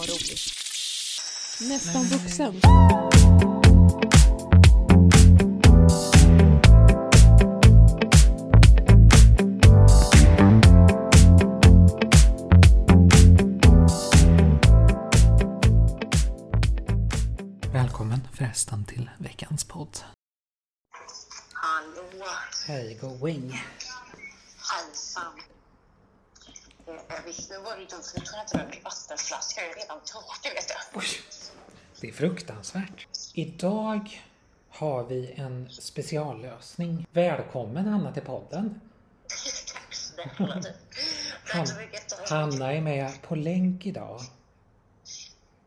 [0.00, 0.40] ha roligt.
[1.60, 2.60] Nästan vuxen.
[17.72, 19.98] Välkommen förresten till veckans podd.
[21.52, 22.26] Hallå!
[22.66, 23.62] Hej going.
[24.70, 25.32] Hejsan!
[26.86, 27.24] Eh,
[27.88, 28.02] Tror
[29.56, 31.00] jag är redan tråkig, vet du.
[32.00, 33.06] Det är fruktansvärt.
[33.34, 34.22] Idag
[34.70, 37.06] har vi en speciallösning.
[37.12, 38.80] Välkommen Anna till podden.
[39.74, 40.74] Tack snälla du.
[41.80, 42.28] Mycket.
[42.30, 44.20] Hanna är med på länk idag.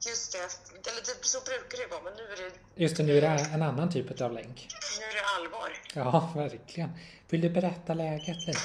[0.08, 3.18] Just det, eller det, så brukar det vara, men nu är det, Just det, nu
[3.18, 4.68] är det en annan typ av länk.
[5.00, 5.78] nu är det allvar.
[5.94, 6.90] Ja, verkligen.
[7.30, 8.60] Vill du berätta läget lite?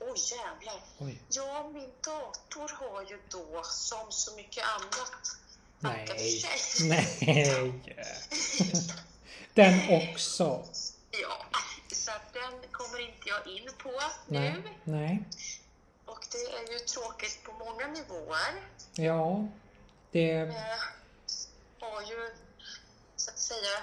[0.00, 0.80] Oj, oh, jävlar.
[0.98, 1.22] Oj.
[1.28, 1.51] Ja,
[2.62, 5.36] dator har ju då, som så mycket annat,
[5.80, 6.38] tackat för Nej.
[6.38, 6.88] sig.
[7.24, 7.82] Nej.
[9.54, 10.64] Den också.
[11.10, 11.46] Ja,
[11.92, 13.92] så den kommer inte jag in på
[14.26, 14.52] Nej.
[14.52, 14.62] nu.
[14.84, 15.24] Nej.
[16.06, 18.54] Och det är ju tråkigt på många nivåer.
[18.94, 19.48] Ja.
[20.10, 20.32] Det...
[20.32, 20.54] Eh,
[21.80, 22.30] har ju
[23.16, 23.78] så att säga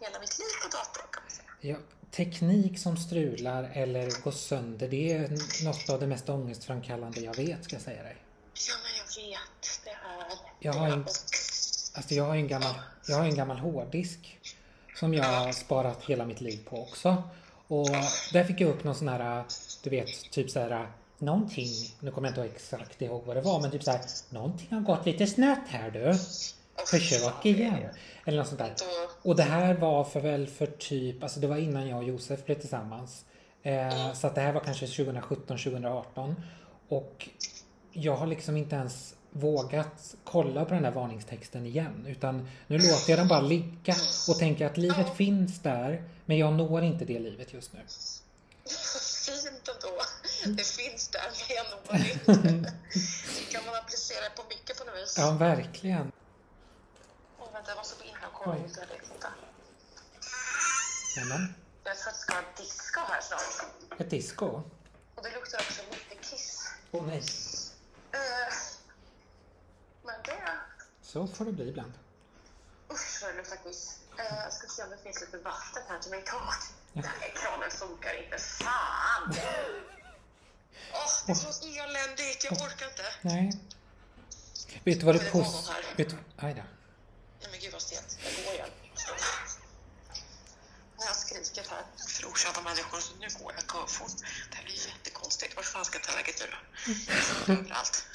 [0.00, 1.48] hela mitt liv på datorn kan man säga.
[1.60, 1.76] Ja,
[2.10, 5.28] teknik som strular eller går sönder, det är
[5.64, 8.23] något av det mest ångestframkallande jag vet, ska jag säga dig.
[8.68, 9.80] Ja, men jag vet.
[9.84, 10.38] Det är...
[10.58, 11.06] Jag har en-
[11.96, 12.74] Alltså jag har en gammal,
[13.08, 14.38] jag har en gammal hårddisk
[14.96, 17.22] som jag har sparat hela mitt liv på också.
[17.68, 17.88] Och
[18.32, 19.44] där fick jag upp någon sån här,
[19.82, 20.88] du vet, typ så här
[21.18, 21.68] någonting,
[22.00, 24.80] nu kommer jag inte exakt ihåg vad det var, men typ så här, någonting har
[24.80, 26.14] gått lite snett här du.
[26.86, 27.88] Försök igen.
[28.24, 28.74] Eller något sånt där.
[29.22, 32.44] Och det här var för väl för typ, alltså det var innan jag och Josef
[32.44, 33.24] blev tillsammans.
[33.62, 36.34] Eh, så att det här var kanske 2017, 2018.
[36.88, 37.28] Och
[37.94, 42.06] jag har liksom inte ens vågat kolla på den där varningstexten igen.
[42.08, 43.94] Utan nu låter jag den bara ligga
[44.28, 46.08] och tänker att livet finns där.
[46.24, 47.80] Men jag når inte det livet just nu.
[49.26, 50.02] fint ändå.
[50.56, 52.72] Det finns där, men jag når inte.
[53.52, 55.14] kan man applicera på mycket på något vis.
[55.18, 56.12] Ja, verkligen.
[57.38, 58.58] Åh, vänta, jag måste gå in här och kolla Oj.
[58.58, 58.90] om jag tror att
[61.84, 64.00] det ska vara disco här snart.
[64.00, 64.46] Ett disco?
[65.14, 66.68] Och det luktar också mycket kiss.
[66.92, 67.22] Åh nej.
[68.12, 68.54] Eh,
[70.02, 70.58] men det...
[71.14, 71.92] Så får det bli ibland.
[72.92, 73.98] Usch vad det luktar kiss.
[74.18, 76.60] Eh, jag ska se om det finns lite vatten här till min tak.
[76.92, 77.02] Ja.
[77.20, 78.38] Nej, kranen funkar inte.
[78.38, 79.22] Fan!
[80.92, 82.44] Åh, det är så eländigt.
[82.44, 83.02] Jag orkar inte.
[83.22, 83.60] Nej.
[84.84, 85.54] Vet du vad det Det var pos...
[85.54, 85.84] någon här.
[85.96, 86.16] Vet du...
[86.36, 86.62] Aj då.
[87.40, 88.18] Nej men gud vad stelt.
[88.24, 88.70] Jag går igen.
[90.98, 94.12] Jag har skrikit här för okända människor så nu går jag körfort.
[94.50, 95.56] Det här blir jättekonstigt.
[95.56, 97.52] Vart fan ska jag ta vägen nu då?
[97.52, 98.06] Är Överallt.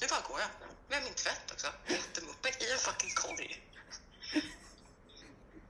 [0.00, 0.48] Nu bara går jag.
[0.88, 1.66] Med min tvätt också.
[1.86, 3.62] Jättemuppig i en fucking korg.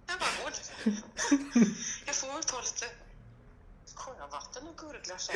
[0.07, 0.93] Jag bara går nu.
[2.07, 2.87] Jag får väl ta lite
[3.95, 5.33] sjövatten och gurgla så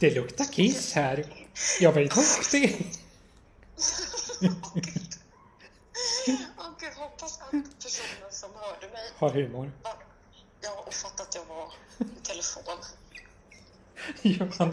[0.00, 1.24] Det luktar kiss här.
[1.80, 2.86] Jag var ju duktig.
[6.58, 9.72] Åh gud, hoppas att personen som hörde mig Har humor.
[10.60, 12.78] ja, och fattade att jag var i telefon.
[14.22, 14.68] Johan,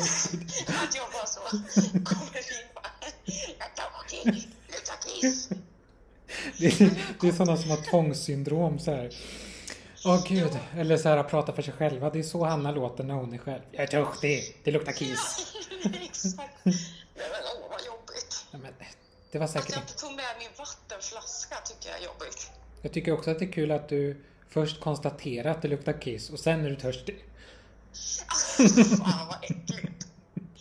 [0.68, 1.40] Att jag bara så
[2.04, 2.92] kommer in bara,
[3.58, 5.50] jag tar kiss.
[6.58, 9.16] det, är, det är sådana som har tvångssyndrom så här.
[10.08, 10.60] Åh gud.
[10.78, 12.10] Eller så här att prata för sig själva.
[12.10, 13.62] Det är så Hanna låter när hon är själv.
[13.72, 14.62] Jag är duktig.
[14.64, 15.54] Det luktar kiss.
[16.04, 16.66] Exakt.
[16.66, 16.76] Nej
[17.16, 18.46] men åh vad jobbigt.
[18.52, 18.74] Ja, men,
[19.32, 19.92] det var Att säkert jag inte.
[19.92, 22.52] inte tog med min vattenflaska tycker jag är jobbigt.
[22.82, 26.30] Jag tycker också att det är kul att du först konstaterar att det luktar kiss
[26.30, 27.26] och sen är du törstig.
[29.00, 30.08] Fan vad äckligt.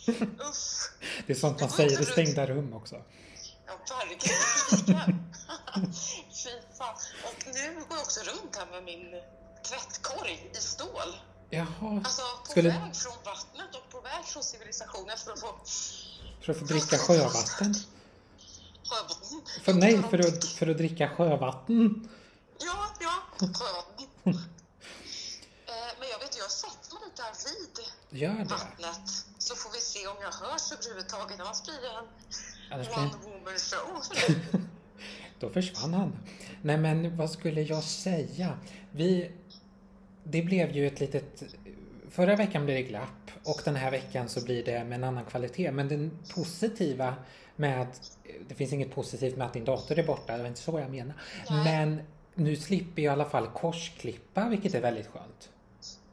[0.39, 0.91] Uff.
[1.27, 2.95] Det är sånt man säger i stängda rum också.
[3.67, 3.73] Ja,
[4.07, 5.19] verkligen.
[6.43, 6.95] Fy fan.
[7.23, 9.21] Och nu går jag också runt här med min
[9.69, 11.15] tvättkorg i stål.
[11.49, 11.65] Jaha.
[12.03, 15.55] Alltså på Skulle- väg från vattnet och på väg från civilisationen för att få
[16.41, 17.73] För att få dricka sjövatten?
[18.89, 19.41] sjövatten.
[19.63, 22.09] För, nej, för att, för att dricka sjövatten.
[22.59, 24.07] Ja, ja, sjövatten.
[25.69, 28.43] Eh, Men jag vet jag sätter mig här vid Gör det.
[28.43, 31.39] vattnet så får vi se om jag hörs överhuvudtaget.
[31.39, 32.07] Annars blir det en
[32.71, 34.01] Annars one woman show.
[35.39, 36.17] Då försvann han.
[36.63, 38.59] Nej men vad skulle jag säga?
[38.91, 39.31] Vi...
[40.29, 41.43] Det blev ju ett litet...
[42.09, 45.25] Förra veckan blev det glapp och den här veckan så blir det med en annan
[45.25, 45.71] kvalitet.
[45.71, 47.15] Men det positiva
[47.55, 47.87] med...
[48.47, 50.89] Det finns inget positivt med att din dator är borta, det var inte så jag
[50.89, 51.13] menar.
[51.49, 51.63] Nej.
[51.63, 52.01] Men
[52.35, 55.49] nu slipper jag i alla fall korsklippa, vilket är väldigt skönt.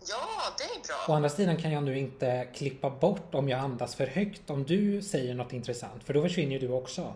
[0.08, 0.26] Ja,
[0.58, 1.14] det är bra.
[1.14, 4.64] Å andra sidan kan jag nu inte klippa bort om jag andas för högt om
[4.64, 7.14] du säger något intressant, för då försvinner ju du också.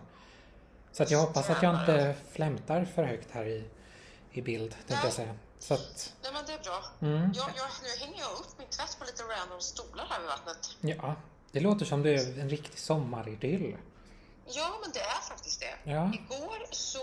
[0.91, 3.63] Så att jag hoppas att jag inte flämtar för högt här i,
[4.31, 5.33] i bild, tänkte jag säga.
[5.59, 6.83] Så att, Nej, men det är bra.
[7.01, 10.27] mm, Jag, jag, nu hänger jag upp min tvätt på lite random stolar här vid
[10.27, 10.69] vattnet.
[10.81, 11.15] ja,
[11.51, 13.77] det låter som det är en riktig sommaridyll.
[14.47, 15.91] Ja, men det är faktiskt det.
[15.91, 16.11] Ja.
[16.13, 16.99] Igår så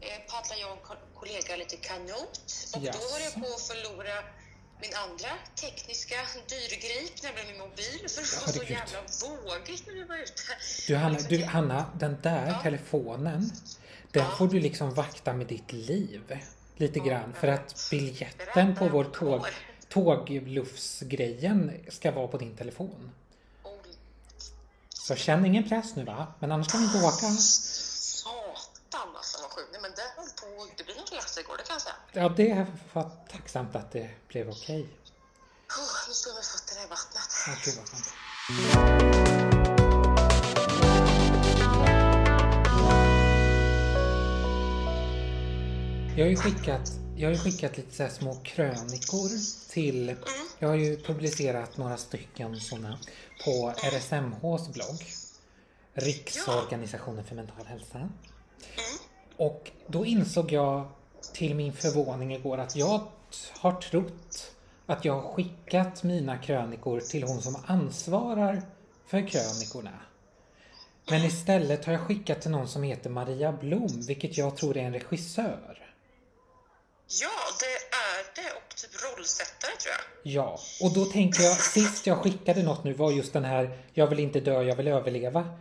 [0.00, 2.40] eh, paddlade jag och en ko- kollega lite kanot
[2.76, 2.98] och Jaså.
[2.98, 4.14] då höll jag på att förlora
[4.80, 6.16] min andra tekniska
[6.48, 8.70] dyrgrip, nämligen min mobil, för det var så Herregud.
[8.70, 9.00] jävla
[9.50, 10.42] vågigt när vi var ute.
[10.86, 12.62] Du Hanna, du, Hanna den där Ja.
[12.62, 13.52] telefonen,
[14.12, 14.30] den Ja.
[14.36, 16.38] får du liksom vakta med ditt liv.
[16.80, 17.34] Lite grann.
[17.40, 19.46] För att biljetten på vår det tåg,
[19.88, 23.10] tåglufsgrejen ska vara på din telefon.
[24.88, 26.26] Så känn ingen press nu va?
[26.38, 27.26] Men annars kan vi inte åka.
[27.26, 29.68] satan alltså vad sjukt.
[29.72, 31.94] Nej, men det höll på, det blir en resa igår, det kan jag säga.
[32.12, 34.80] Ja, det var tacksamt att det blev okej.
[34.80, 34.88] Oh,
[36.08, 37.22] nu står jag med fötterna i vattnet.
[46.16, 49.28] Jag har ju skickat, jag har ju skickat lite så här små krönikor
[49.70, 50.16] till...
[50.58, 52.98] Jag har ju publicerat några stycken sådana
[53.44, 55.06] på RSMHs blogg.
[55.92, 58.08] Riksorganisationen för mental hälsa.
[59.36, 60.88] Och då insåg jag
[61.32, 63.02] till min förvåning igår att jag
[63.52, 64.52] har trott
[64.86, 68.62] att jag har skickat mina krönikor till hon som ansvarar
[69.06, 70.00] för krönikorna.
[71.10, 74.82] Men istället har jag skickat till någon som heter Maria Blom, vilket jag tror är
[74.82, 75.69] en regissör.
[77.12, 77.30] Ja,
[77.60, 80.32] det är det och typ rollsättare tror jag.
[80.32, 84.06] Ja, och då tänker jag, sist jag skickade något nu var just den här Jag
[84.06, 85.58] vill inte dö, jag vill överleva.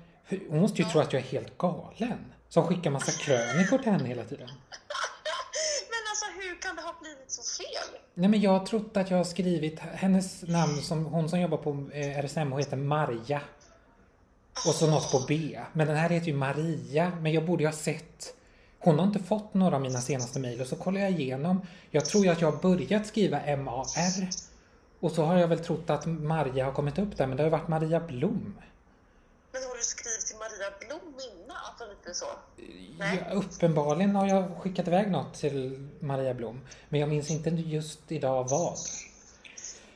[0.50, 2.34] Hon måste ju tro att jag är helt galen.
[2.50, 4.48] Som skickar massa krönikor till henne hela tiden.
[5.90, 8.00] Men alltså hur kan det ha blivit så fel?
[8.13, 11.57] Nej men jag har trott att jag har skrivit hennes namn som hon som jobbar
[11.57, 13.42] på eh, RSM och heter Marja.
[14.68, 15.60] Och så något på B.
[15.74, 17.12] Men den här heter ju Maria.
[17.22, 18.34] Men jag borde ju ha sett.
[18.79, 21.61] Hon har inte fått några av mina senaste mejl och så kollar jag igenom.
[21.91, 24.29] Jag tror ju att jag har börjat skriva M-A-R.
[24.99, 27.47] Och så har jag väl trott att Marja har kommit upp där men det har
[27.47, 28.55] ju varit Maria Blom.
[29.51, 31.89] Men har du skrivit till Maria Blom innan?
[31.89, 32.25] Lite så?
[32.99, 33.23] Nej.
[33.29, 36.61] Ja, uppenbarligen har jag skickat iväg något till Maria Blom.
[36.89, 38.77] Men jag minns inte just idag vad.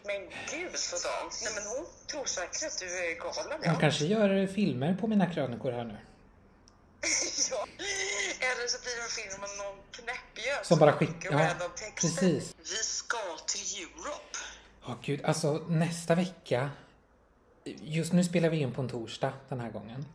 [0.06, 0.22] Men
[0.52, 1.30] gud sådan.
[1.44, 3.60] Nej men hon tror säkert att du är galen.
[3.66, 3.80] Hon Ja.
[3.80, 5.98] kanske gör filmer på mina krönikor här nu.
[7.52, 7.68] ja.
[8.40, 11.70] Eller så blir det en film om någon knäppjöt Som bara skickar- ja,
[12.02, 12.56] precis.
[12.60, 13.18] Vi ska
[13.48, 14.38] till Europe.
[14.86, 15.26] Ja, gud.
[15.26, 16.70] Alltså nästa vecka.
[17.66, 20.06] Just nu spelar vi in på en torsdag den här gången.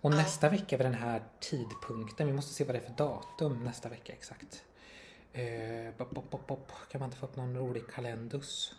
[0.00, 3.64] Och nästa vecka vid den här tidpunkten, vi måste se vad det är för datum
[3.64, 4.62] nästa vecka exakt.
[5.32, 5.44] Eh,
[5.98, 6.72] bop, bop, bop.
[6.90, 8.72] Kan man inte få upp någon rolig kalendus?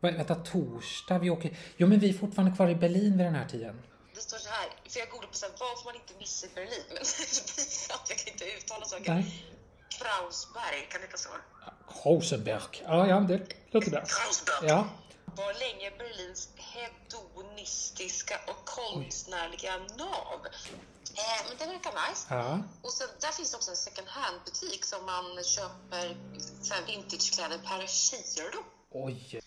[0.00, 1.18] Vänta, torsdag?
[1.18, 1.58] Vi åker...
[1.76, 3.82] Jo, men vi är fortfarande kvar i Berlin vid den här tiden.
[4.14, 6.46] Det står så här, för jag googlade på så här, vad får man inte missa
[6.46, 6.84] i Berlin?
[6.88, 6.96] Men
[7.96, 9.14] att jag kan inte uttala saker.
[9.14, 9.46] Nej.
[9.88, 11.28] Krausberg, kan det heta så?
[12.04, 12.82] Rosenberg.
[12.84, 13.38] Ja, ja, det
[13.70, 14.00] låter bra.
[14.00, 14.68] Krausberg.
[14.68, 14.88] Ja.
[15.36, 20.40] var länge Berlins hedonistiska och konstnärliga nav.
[21.16, 22.26] Eh, men det verkar nice.
[22.30, 22.62] Ja.
[22.82, 26.16] Och sen, där finns också en second hand-butik som man köper
[26.86, 28.64] vintagekläder per kilo.
[28.90, 29.40] Oj.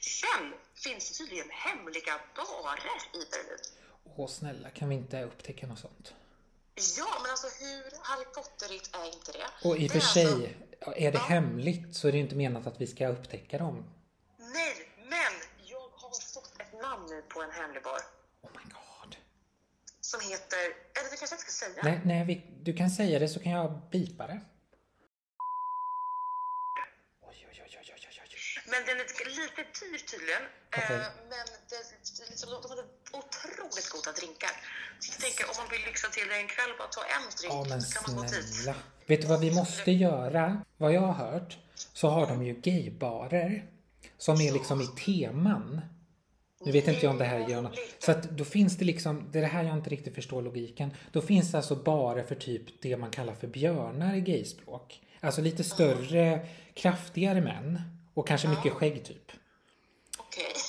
[0.00, 3.81] Sen finns det tydligen hemliga barer i Berlin.
[4.04, 6.14] Åh, snälla, kan vi inte upptäcka något sånt?
[6.98, 9.68] Ja, men alltså hur Harry Potterigt är inte det?
[9.68, 10.56] Och i och för är alltså- sig,
[11.06, 13.84] är det hemligt så är det ju inte menat att vi ska upptäcka dem.
[14.38, 15.32] Nej, men
[15.64, 18.00] jag har fått ett namn nu på en hemlig bar.
[18.42, 19.16] Oh my god.
[20.00, 20.58] Som heter,
[20.98, 21.82] eller det kanske jag inte ska säga.
[21.82, 24.40] Nej, nej vi, du kan säga det så kan jag bipa det.
[28.72, 30.42] Men den är lite dyr tydligen.
[30.76, 30.96] Okej.
[30.96, 31.80] Eh, men det,
[32.30, 32.84] liksom, de hade
[33.20, 34.54] otroligt goda drinkar.
[35.00, 37.52] Så jag tänker om man vill lyxa till det en kväll, bara ta en drink
[37.54, 38.54] Ja, men så kan man gå dit.
[38.54, 38.74] snälla.
[39.06, 40.44] Vet du vad vi måste göra?
[40.76, 41.58] Vad jag har hört
[41.92, 43.66] så har de ju gaybarer
[44.18, 45.80] som är liksom i teman.
[46.64, 47.78] Nu vet inte jag om det här gör något.
[47.98, 50.90] Så att då finns det liksom, det är det här jag inte riktigt förstår logiken.
[51.12, 55.00] Då finns det alltså barer för typ det man kallar för björnar i gayspråk.
[55.20, 57.80] Alltså lite större, kraftigare män.
[58.14, 59.32] Och kanske mycket skägg typ.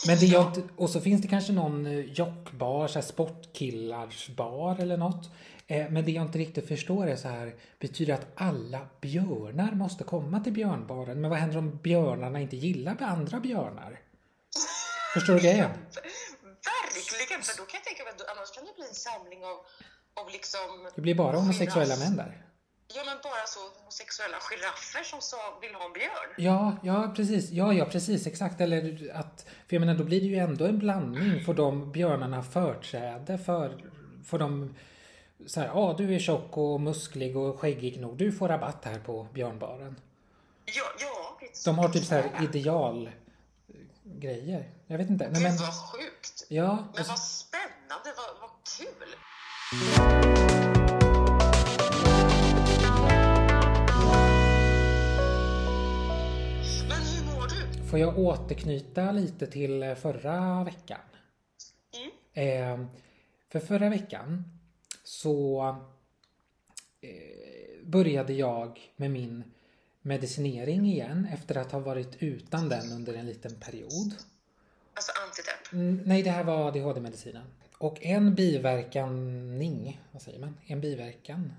[0.07, 4.79] Men det jag och så finns det kanske någon eh, jockbar, så här sportkillars bar
[4.79, 5.31] eller något.
[5.67, 9.72] Eh, men det jag inte riktigt förstår är så här, betyder det att alla björnar
[9.72, 11.22] måste komma till björnbaren?
[11.22, 14.00] Men vad händer om björnarna inte gillar andra björnar?
[15.13, 15.72] Förstår du grejen?
[16.74, 19.57] Verkligen, för då kan jag tänka mig att annars kan det bli en samling av,
[20.24, 20.91] av liksom...
[20.95, 22.45] Det blir bara homosexuella män där.
[22.96, 26.30] Ja, men bara så homosexuella giraffer som sa, vill ha en björn.
[26.38, 27.50] Ja, ja precis.
[27.50, 28.28] Ja, ja precis.
[28.28, 28.62] Exakt.
[28.62, 31.46] Eller att, för jag menar, då blir det ju ändå en blandning.
[31.46, 33.84] Får de björnarna företräde för,
[34.26, 34.76] får de
[35.48, 38.18] så här, ja ah, du är tjock och musklig och skäggig nog.
[38.18, 39.96] Du får rabatt här på björnbaren.
[40.66, 41.48] Ja, ja.
[41.66, 43.10] De har typ så här ideal
[44.04, 44.70] grejer.
[44.88, 45.30] Jag vet inte.
[45.30, 46.46] Nej, Gud men, vad sjukt.
[46.50, 50.23] ja, Men vad spännande, vad, vad kul.
[57.94, 61.00] Får jag återknyta lite till eh, förra veckan.
[62.34, 62.82] Mm.
[62.82, 62.88] Eh,
[63.50, 64.44] för förra veckan
[65.04, 65.68] så
[67.02, 69.44] eh, började jag med min
[70.02, 74.16] medicinering igen efter att ha varit utan den under en liten period.
[74.94, 75.74] Alltså antidepp.
[75.74, 77.46] Mm, nej, det här var ADHD-medicinen.
[77.78, 80.58] Och en biverkaning, vad säger man?
[80.66, 81.54] En biverkan?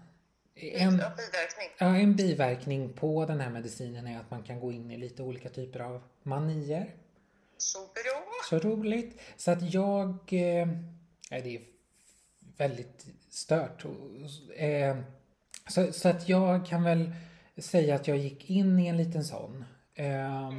[0.56, 1.68] En, Ja, biverkning.
[1.78, 5.22] ja, en biverkning på den här medicinen är att man kan gå in i lite
[5.22, 6.94] olika typer av manier.
[7.58, 8.24] Så bra.
[8.50, 9.20] Så roligt.
[9.36, 10.10] Så att jag...
[10.10, 10.68] Eh,
[11.30, 11.60] det är
[12.56, 13.84] väldigt stört.
[14.56, 14.96] Eh,
[15.68, 17.12] så, så att jag kan väl
[17.56, 19.64] säga att jag gick in i en liten sån.
[19.94, 20.52] Eh,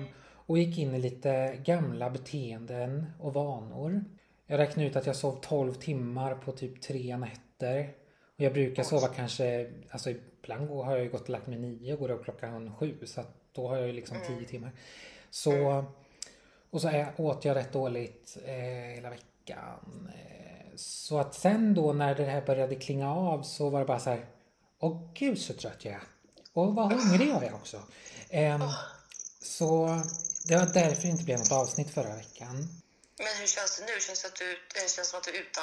[0.48, 4.04] och gick in i lite gamla beteenden och vanor.
[4.48, 7.94] Jag räknade ut att jag sov 12 timmar på typ tre nätter.
[8.36, 11.94] Och jag brukar sova kanske, alltså ibland har jag ju gått och lagt mig nio
[11.94, 12.98] och går upp klockan sju.
[13.06, 14.72] Så att då har jag ju liksom tio timmar.
[15.30, 15.86] Så
[16.76, 18.54] och så åt jag rätt dåligt eh,
[18.96, 20.10] hela veckan.
[20.16, 24.00] Eh, så att sen då när det här började klinga av så var det bara
[24.00, 24.26] så här.
[24.80, 26.02] Åh gud så trött jag är.
[26.54, 27.78] Och vad hungrig jag är också.
[28.30, 28.62] Ehm,
[29.42, 30.02] så
[30.48, 32.68] det var därför det inte blev något avsnitt förra veckan.
[33.18, 34.00] Men hur känns det nu?
[34.00, 35.62] Känns det, att du, det känns som att du är ute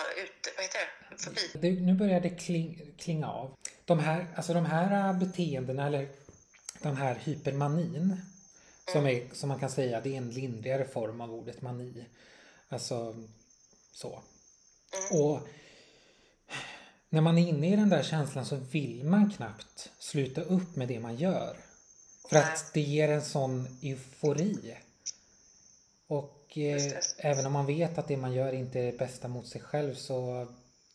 [0.57, 0.81] vad heter
[1.11, 1.23] det?
[1.23, 1.51] Förbi?
[1.55, 3.57] Det, nu börjar det kling, klinga av.
[3.85, 6.09] De här, alltså de här äh, beteendena eller
[6.79, 8.21] den här hypermanin
[8.93, 12.05] som, är, som man kan säga det är en lindrigare form av ordet mani.
[12.69, 13.15] Alltså
[13.93, 14.23] så.
[15.11, 15.49] Och
[17.09, 20.89] när man är inne i den där känslan så vill man knappt sluta upp med
[20.89, 21.57] det man gör.
[22.29, 24.77] För att det ger en sån eufori.
[26.07, 29.47] Och eh, även om man vet att det man gör inte är det bästa mot
[29.47, 30.47] sig själv så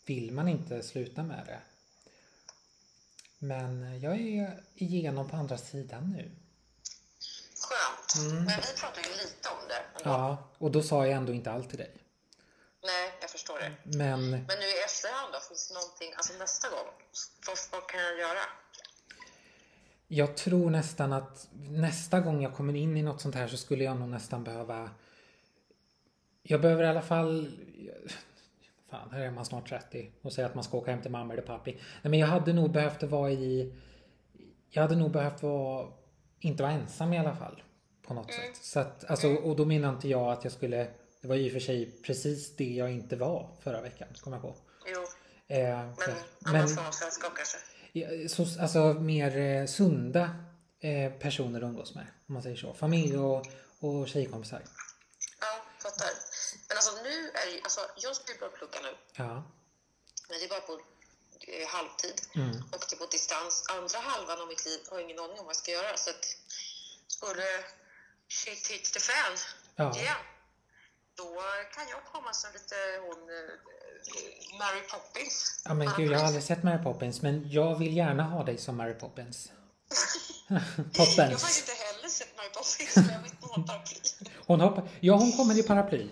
[0.06, 1.60] vill man inte sluta med det.
[3.40, 6.32] Men jag är igenom på andra sidan nu.
[7.60, 8.34] Skönt.
[8.34, 9.76] Men vi pratar ju lite om det.
[9.98, 10.10] ändå.
[10.10, 11.92] Ja, och då sa jag ändå inte allt till dig.
[12.84, 13.72] Nej, jag förstår det.
[13.84, 16.88] Men Men nu i efterhand då, finns det någonting, alltså nästa gång,
[17.48, 18.40] vad, vad kan jag göra?
[20.08, 23.84] Jag tror nästan att nästa gång jag kommer in i något sånt här så skulle
[23.84, 24.90] jag nog nästan behöva...
[26.50, 27.52] Jag behöver i alla fall...
[28.90, 31.34] Fan, här är man snart 30 och säger att man ska åka hem till mamma
[31.34, 31.72] eller pappi.
[31.72, 33.74] Nej, men jag hade nog behövt vara i...
[34.70, 35.88] Jag hade nog behövt vara...
[36.40, 37.64] Inte vara ensam i alla fall.
[38.08, 38.56] På något sätt.
[38.56, 40.88] Så att, alltså, och då menar inte jag att jag skulle...
[41.22, 44.34] Det var ju i och för sig precis det jag inte var förra veckan, kom
[44.34, 44.56] jag på.
[44.94, 45.02] Jo,
[45.48, 45.94] Eh, men
[46.40, 48.30] men, annan form av sällskap kanske?
[48.30, 50.30] Så, alltså mer eh, sunda
[50.80, 52.08] eh, personer att umgås med.
[52.28, 52.74] Om man säger så.
[52.74, 53.46] Familj och,
[53.80, 54.62] och tjejkompisar.
[55.42, 55.48] Ja,
[55.84, 56.10] fattar.
[56.88, 59.34] Alltså nu är det alltså jag ska ju börja plugga nu, Ja.
[60.30, 60.74] men det är bara på
[61.48, 62.50] eh, halvtid Mm.
[62.72, 63.66] och det är på distans.
[63.70, 66.10] Andra halvan av mitt liv har jag ingen aning om vad jag ska göra, så
[66.10, 66.26] att
[67.08, 67.48] skulle
[68.28, 69.34] shit hit the fan
[69.76, 69.96] Ja.
[70.00, 70.16] igen,
[71.16, 71.42] då
[71.76, 72.76] kan jag komma som lite
[73.06, 75.62] hon eh, Mary Poppins.
[75.66, 77.22] ja men gud, jag har aldrig sett Mary Poppins.
[77.22, 79.52] Men jag vill gärna ha dig som Mary Poppins.
[80.50, 80.66] Jag har
[81.06, 81.42] Poppins.
[81.42, 84.00] faktiskt inte heller sett Mary Poppins, men jag vet inte om paraply.
[84.48, 84.90] Hon hoppar...
[85.00, 86.10] Ja, hon kommer i paraply.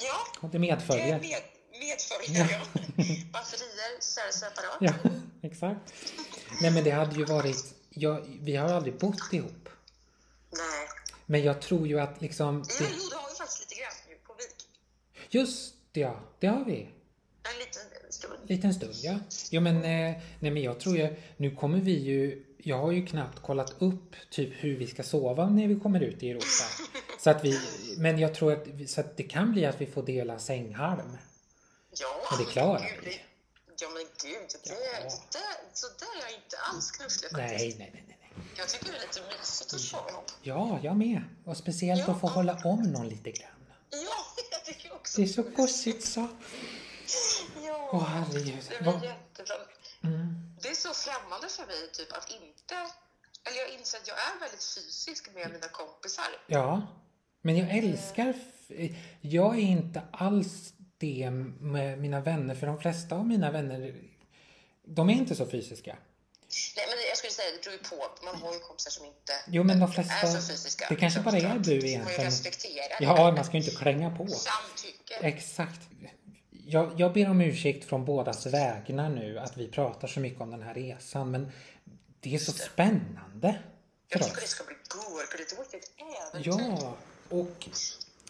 [0.00, 1.20] Ja, det det är medföljer.
[1.20, 1.42] med,
[1.80, 2.82] medföljare, ja.
[3.32, 4.00] Batterier,
[4.32, 4.76] separat.
[4.80, 4.92] Ja,
[5.42, 5.94] exakt.
[6.62, 7.74] Nej men det hade ju varit...
[7.90, 9.68] Ja, vi har aldrig bott ihop.
[10.50, 10.88] Nej.
[11.26, 12.64] Men jag tror ju att liksom...
[12.68, 14.68] Jo, Det, jo, det har vi faktiskt lite grann nu på Vik.
[15.30, 16.20] just det, ja.
[16.38, 16.88] Det har vi.
[17.52, 18.34] En liten stund.
[18.46, 19.18] Liten stund, ja.
[19.50, 23.06] Jo men, eh, nej men jag tror ju, nu kommer vi ju, jag har ju
[23.06, 26.46] knappt kollat upp typ hur vi ska sova när vi kommer ut i Europa.
[27.18, 27.60] Så att vi,
[27.98, 31.16] men jag tror att, så att det kan bli att vi får dela sänghalm.
[31.90, 33.10] Ja, Men det klarar vi.
[33.10, 33.20] det-
[33.80, 35.02] Ja, men gud, det, Ja.
[35.32, 35.40] det,
[35.72, 37.78] så där är jag inte alls knusslig Nej, faktiskt.
[37.78, 38.18] nej, nej, nej.
[38.34, 38.44] nej.
[38.56, 40.24] Jag tycker det är lite mysigt att ihop.
[40.42, 41.22] Ja, jag med.
[41.44, 42.30] Och speciellt att få Ja.
[42.32, 43.50] hålla om någon lite grann.
[43.90, 43.98] Ja,
[44.50, 46.28] jag tycker också Det är så gosigt så.
[47.66, 48.64] Ja, Åh herregud.
[48.68, 49.56] det Vad- jättebra.
[50.74, 52.74] så främmande för mig typ att inte...
[53.44, 56.24] Eller jag inser att jag är väldigt fysisk med mina kompisar.
[56.46, 56.86] Ja.
[57.42, 58.34] Men jag älskar...
[59.20, 61.30] Jag är inte alls det
[61.60, 63.94] med mina vänner, för de flesta av mina vänner,
[64.84, 65.96] de är inte så fysiska.
[66.76, 68.24] Nej, men jag skulle säga det beror ju på.
[68.24, 70.14] Man har ju kompisar som inte Jo, men de flesta...
[70.14, 70.86] är så fysiska.
[70.88, 72.24] Det kanske bara är du får man ju egentligen.
[72.24, 73.04] respektera det.
[73.04, 74.26] Ja, man ska ju inte klänga på.
[74.26, 75.14] Samtycke.
[75.20, 75.80] Exakt.
[76.50, 80.50] Jag, jag ber om ursäkt från bådas vägnar nu att vi pratar så mycket om
[80.50, 81.52] den här resan, men
[82.20, 83.58] det är så spännande
[84.08, 85.50] Jag tycker det ska bli gurgligt.
[85.50, 85.90] Det vore ett
[86.32, 86.50] äventyr.
[86.50, 86.96] Ja,
[87.30, 87.68] och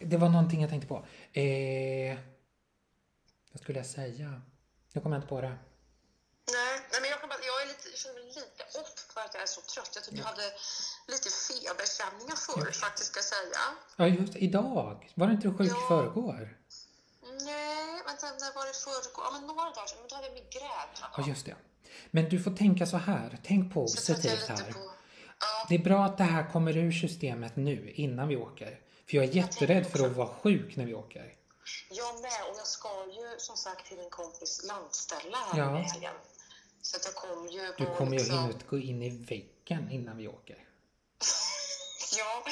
[0.00, 0.96] det var någonting jag tänkte på.
[1.40, 2.18] Eh,
[3.52, 4.40] vad skulle jag säga?
[4.92, 5.48] Nu kommer jag inte på det.
[6.56, 8.40] Nej, nej, men jag, kan bara, jag, är lite, jag känner mig lite
[8.80, 9.90] off för att jag är så trött.
[9.94, 10.46] Jag typ jag hade
[11.12, 13.60] lite feberkänningar förut faktiskt, ska jag säga.
[13.96, 15.10] Ja, just idag.
[15.14, 15.88] Var det inte du sjuk i Ja.
[15.88, 16.58] förrgår?
[17.50, 19.24] Nej, vänta, när var det förrgår?
[19.26, 19.98] Ja, men några dagar sedan.
[20.00, 20.90] Men då hade jag migrän.
[21.16, 21.56] Ja, just det.
[22.10, 23.38] Men du får tänka så här.
[23.44, 24.72] Tänk positivt här.
[24.72, 24.78] på...
[25.40, 28.80] Ja, Det är bra att det här kommer ur systemet nu, innan vi åker.
[29.08, 31.34] För jag är jätterädd för att vara sjuk när vi åker.
[31.90, 32.30] jag med.
[32.50, 35.78] Och jag ska ju som sagt till en kompis landställe här Ja.
[35.78, 36.14] i helgen.
[36.82, 37.72] Så att jag kommer ju...
[37.78, 40.56] Du vara kommer ju liksom- hinna gå in i väggen innan vi åker.
[42.18, 42.42] Ja,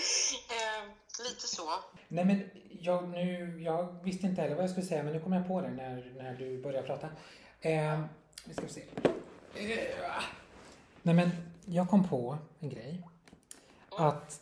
[0.50, 0.88] eh,
[1.24, 1.70] lite så.
[2.08, 5.32] Nej men jag, nu, jag visste inte heller vad jag skulle säga men nu kom
[5.32, 7.08] jag på det när, när du började prata.
[7.60, 8.00] Eh,
[8.44, 8.82] vi ska se.
[9.54, 10.22] Eh,
[11.02, 11.30] nej men
[11.64, 13.02] jag kom på en grej.
[13.90, 14.40] Att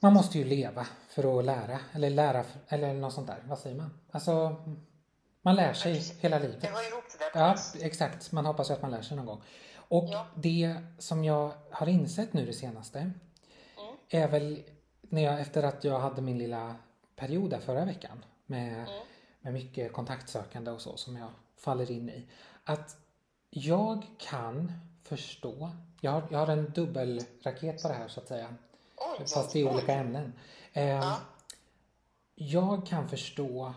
[0.00, 1.78] man måste ju leva för att lära.
[1.92, 3.42] Eller lära, eller något sånt där.
[3.46, 4.00] Vad säger man?
[4.10, 4.56] Alltså,
[5.42, 6.60] man lär sig hela livet.
[6.60, 7.46] Det var ihop det där.
[7.46, 8.32] Ja, exakt.
[8.32, 9.42] Man hoppas ju att man lär sig någon gång.
[9.76, 10.26] Och Ja.
[10.34, 13.10] det som jag har insett nu det senaste
[14.08, 14.62] är väl
[15.00, 16.76] när jag, efter att jag hade min lilla
[17.16, 18.86] period där förra veckan med,
[19.40, 22.28] med mycket kontaktsökande och så som jag faller in i.
[22.64, 22.96] Att
[23.50, 24.72] jag kan
[25.04, 28.54] förstå, jag har, jag har en dubbelraket på det här så att säga.
[29.00, 30.32] Oj, Fast i olika ämnen.
[30.72, 31.16] Ja.
[32.34, 33.74] Jag kan förstå,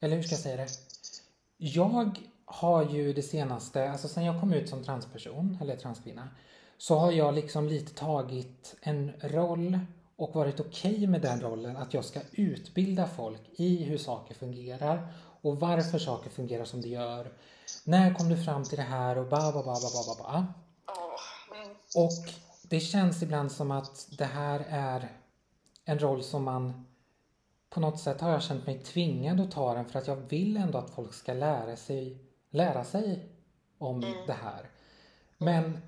[0.00, 0.68] eller hur ska jag säga det?
[1.56, 6.28] Jag har ju det senaste, alltså sen jag kom ut som transperson, eller transkvinna,
[6.78, 9.78] så har jag liksom lite tagit en roll
[10.16, 15.12] och varit okej med den rollen att jag ska utbilda folk i hur saker fungerar
[15.42, 17.32] och varför saker fungerar som de gör.
[17.84, 20.46] När kom du fram till det här och ba ba ba ba ba ba ba.
[21.56, 21.76] Mm.
[21.96, 22.34] Och
[22.68, 25.18] det känns ibland som att det här är
[25.84, 26.86] en roll som man
[27.70, 30.56] på något sätt har jag känt mig tvingad att ta den för att jag vill
[30.56, 32.18] ändå att folk ska lära sig,
[32.50, 33.28] lära sig
[33.78, 34.70] om det här.
[35.38, 35.80] Men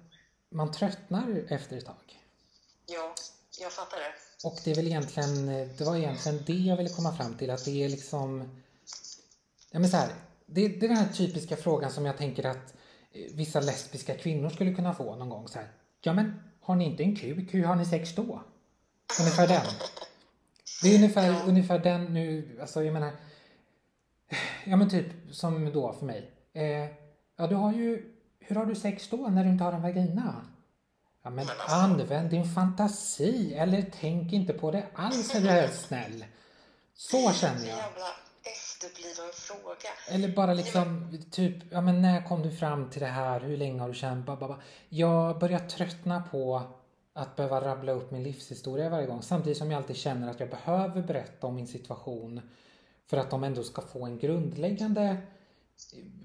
[0.50, 2.20] man tröttnar efter ett tag.
[2.86, 3.14] Ja,
[3.60, 4.48] jag fattar det.
[4.48, 7.64] Och det är väl egentligen, det var egentligen det jag ville komma fram till att
[7.64, 8.62] det är liksom
[9.70, 10.08] Ja men så här,
[10.46, 12.74] det, det är den här typiska frågan som jag tänker att
[13.30, 15.68] vissa lesbiska kvinnor skulle kunna få någon gång så här.
[16.00, 18.42] Ja men har ni inte en kuk, hur har ni sex då?
[19.20, 19.66] Ungefär den.
[20.82, 23.12] Det är ungefär, ungefär den nu, alltså jag menar
[24.64, 26.30] Ja men typ som då för mig.
[26.52, 26.90] Eh,
[27.36, 30.46] ja du har ju, hur har du sex då när du inte har en vagina?
[31.22, 36.24] Ja men använd din fantasi eller tänk inte på det alls är du snäll.
[36.94, 37.66] Så känner jag.
[37.66, 38.25] Jävla
[38.76, 39.90] efterbliven fråga.
[40.08, 43.40] Eller bara liksom, typ, ja men när kom du fram till det här?
[43.40, 44.60] Hur länge har du ba.
[44.88, 46.62] Jag börjar tröttna på
[47.12, 49.22] att behöva rabbla upp min livshistoria varje gång.
[49.22, 52.40] Samtidigt som jag alltid känner att jag behöver berätta om min situation
[53.06, 55.16] för att de ändå ska få en grundläggande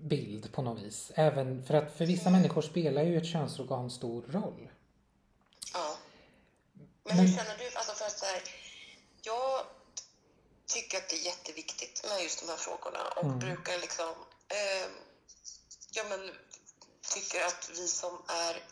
[0.02, 1.12] bild på något vis.
[1.16, 4.70] Även för att för vissa människor spelar ju ett könsorgan stor roll.
[5.74, 5.98] Ja.
[7.04, 7.66] Men hur känner du?
[7.76, 8.42] Alltså för att så här,
[9.24, 9.66] jag
[10.72, 14.10] tycker att det är jätteviktigt med just de här frågorna och brukar liksom...
[14.48, 14.88] Eh,
[15.92, 16.32] ja, men
[17.14, 18.64] tycker att vi som är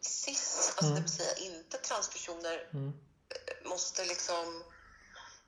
[0.00, 2.88] cis, alltså det vill säga inte transpersoner, Mm.
[2.88, 4.64] eh, måste liksom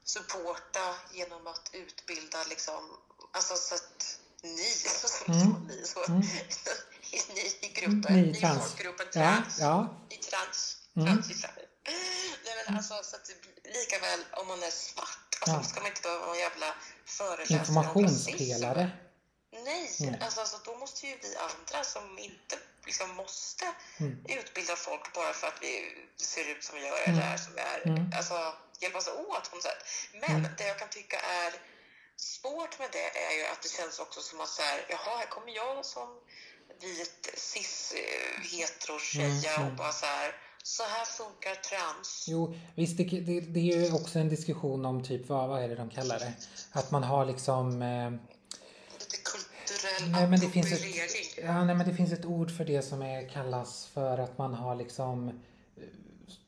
[0.05, 2.97] supporta genom att utbilda liksom,
[3.33, 5.67] alltså så att ni, så Mm.
[5.69, 6.01] ni, så,
[7.35, 8.59] ni i gruppen, Ni i trans.
[8.59, 9.97] folkgruppen Ja, trans, ja.
[10.11, 11.07] i trans, Mm.
[11.15, 11.51] transisar.
[12.45, 13.31] Nej men alltså så att
[13.65, 15.63] lika väl om man är svart, alltså Ja.
[15.71, 16.75] ska man inte behöva en jävla
[17.05, 18.91] föreläsare Informationspelare.
[19.53, 20.19] Nej, Nej.
[20.21, 23.65] Alltså, alltså då måste ju vi andra som inte liksom måste
[24.01, 24.25] Mm.
[24.29, 27.61] utbilda folk bara för att vi ser ut som vi gör eller är som vi
[27.61, 27.87] är.
[27.87, 28.13] Mm.
[28.17, 29.85] Alltså hjälpas åt på något sätt.
[30.13, 31.53] Men det jag kan tycka är
[32.17, 35.27] svårt med det är ju att det känns också som att så här, jaha, här
[35.27, 36.21] kommer jag som
[36.81, 40.35] vit cis eh, hetero tjeja Mm, och bara så här,
[40.77, 42.27] så här funkar trans.
[42.29, 45.69] Jo, visst det, det, det är ju också en diskussion om typ vad, vad är
[45.69, 46.33] det de kallar det?
[46.73, 50.85] Att man har liksom eh, Lite kultur kulturell Nej men, det finns ett,
[51.45, 54.55] ja, nej men det finns ett ord för det som är, kallas för att man
[54.55, 55.33] har liksom eh,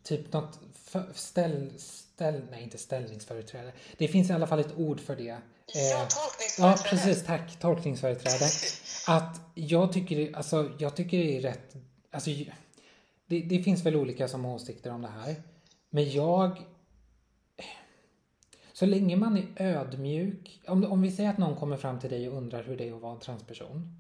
[0.03, 3.73] typ något för, ställ, ställ, nej inte ställningsföreträde.
[3.99, 5.25] Det finns i alla fall ett ord för det.
[5.25, 5.37] Ja,
[5.75, 6.91] Eh, Ja, tolkningsföreträde.
[6.91, 7.27] precis.
[7.27, 7.61] Tack.
[7.61, 8.51] Tolkningsföreträde.
[9.07, 11.75] Att jag tycker, alltså, jag tycker det är rätt...
[12.11, 12.31] Alltså,
[13.31, 15.35] det, det finns väl olika som har åsikter om det här.
[15.91, 16.67] Men jag...
[18.73, 20.61] Så länge man är ödmjuk.
[20.67, 22.93] Om, om vi säger att någon kommer fram till dig och undrar hur det är
[22.95, 23.97] att vara en transperson.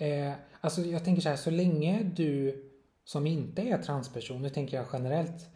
[0.00, 2.64] Eh, alltså jag tänker så här, så länge du
[3.04, 5.46] som inte är transperson, nu tänker jag generellt,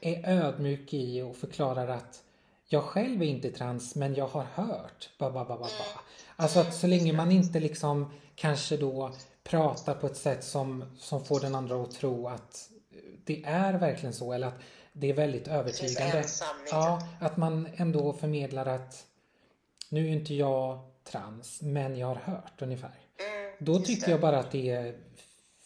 [0.00, 2.24] eh, är ödmjuk i och förklarar att
[2.68, 5.10] jag själv är inte trans men jag har hört.
[5.18, 6.00] Ba, ba, ba, ba, ba.
[6.36, 9.12] Alltså att så länge man inte liksom kanske då
[9.48, 12.70] pratar på ett sätt som, som får den andra att tro att
[13.24, 14.58] det är verkligen så eller att
[14.92, 16.24] det är väldigt övertygande.
[16.70, 19.06] Ja, att man ändå förmedlar att
[19.90, 22.90] nu är inte jag trans men jag har hört ungefär.
[22.90, 24.10] Mm, Då tycker det.
[24.10, 24.98] jag bara att det är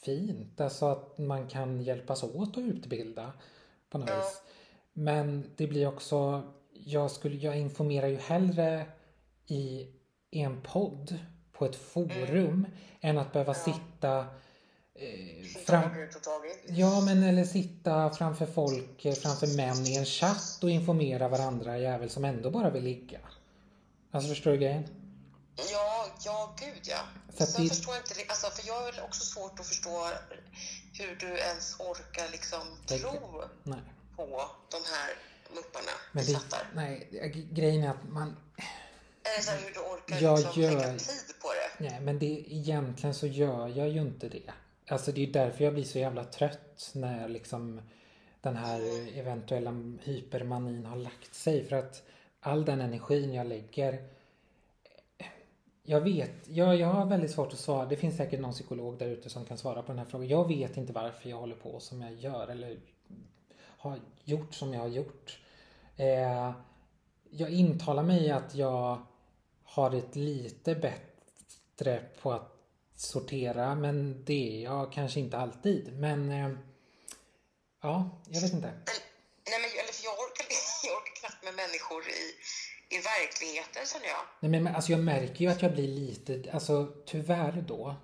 [0.04, 0.60] fint.
[0.60, 3.32] Alltså att man kan hjälpas åt att utbilda
[3.90, 4.16] på något Ja.
[4.16, 4.42] vis.
[4.92, 6.42] Men det blir också,
[6.72, 8.86] jag, skulle, jag informerar ju hellre
[9.46, 9.86] i
[10.30, 11.18] en podd
[11.62, 12.66] på ett forum
[13.00, 14.18] än att behöva sitta
[14.94, 15.90] eh, fram.
[16.66, 21.78] Ja, men eller sitta framför folk, eh, framför män i en chatt och informera varandra
[21.78, 23.18] jävel som ändå bara vill ligga.
[24.10, 24.84] Alltså förstår du grejen?
[25.72, 26.96] Ja, ja, gud ja.
[27.28, 29.66] Att Sen det- förstår jag inte, det- alltså, för jag har väl också svårt att
[29.66, 30.08] förstå
[30.98, 33.08] hur du ens orkar liksom Tänker.
[33.08, 33.78] tro Nej.
[34.16, 34.22] på
[34.70, 35.10] de här
[35.54, 36.38] mupparna Men det,
[36.74, 37.08] nej,
[37.52, 38.36] grejen är att man,
[39.24, 40.98] Eller så här, hur du orkar Jag liksom gör- lägga tid
[41.28, 41.31] det
[41.82, 44.50] nej men det, egentligen så gör jag ju inte det.
[44.88, 47.80] Alltså det är därför jag blir så jävla trött när liksom
[48.40, 48.80] den här
[49.18, 51.64] eventuella hypermanin har lagt sig.
[51.64, 52.02] För att
[52.40, 54.08] all den energin jag lägger
[55.84, 57.86] jag vet, jag, jag har väldigt svårt att svara.
[57.86, 60.28] Det finns säkert någon psykolog där ute som kan svara på den här frågan.
[60.28, 62.76] Jag vet inte varför jag håller på som jag gör eller
[63.58, 65.38] har gjort som jag har gjort.
[65.96, 66.52] Eh,
[67.30, 69.02] jag intalar mig att jag
[69.62, 71.11] har ett lite bättre
[72.22, 72.52] på att
[72.96, 75.98] sortera men det är jag kanske inte alltid.
[75.98, 76.50] Men eh,
[77.82, 78.72] ja, jag vet inte.
[79.50, 80.46] Nej, men, eller för jag orkar,
[80.84, 82.22] jag orkar knappt med människor i,
[82.96, 84.24] i verkligheten känner jag.
[84.40, 87.96] Nej, men men, alltså jag märker ju att jag blir lite, alltså tyvärr då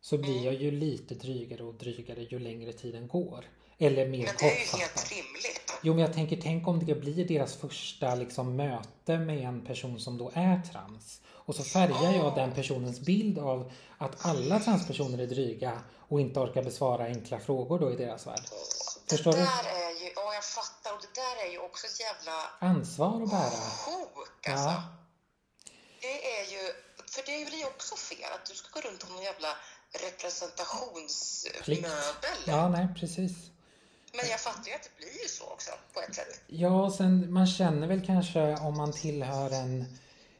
[0.00, 3.44] så blir jag ju lite drygare och drygare ju längre tiden går.
[3.80, 5.72] Eller mer Men det är ju helt rimligt.
[5.82, 10.00] Jo men jag tänker, tänk om det blir deras första liksom, möte med en person
[10.00, 11.20] som då är trans.
[11.28, 16.40] Och så färgar jag den personens bild av att alla transpersoner är dryga och inte
[16.40, 18.40] orkar besvara enkla frågor då i deras värld.
[19.10, 19.44] Förstår det du?
[19.44, 23.22] där är ju, ja jag fattar, och det där är ju också ett jävla Ansvar
[23.22, 23.50] att bära.
[23.50, 24.64] sjok alltså.
[24.68, 24.82] Ja.
[26.00, 26.58] Det är ju,
[27.12, 29.48] för det blir ju också fel att du ska gå runt och ha någon jävla
[29.92, 32.38] representationsmöbel.
[32.46, 33.32] Ja, nej precis.
[34.12, 36.40] Men jag fattar ju att det blir ju så också på ett sätt.
[36.46, 39.84] Ja, sen man känner väl kanske om man tillhör en,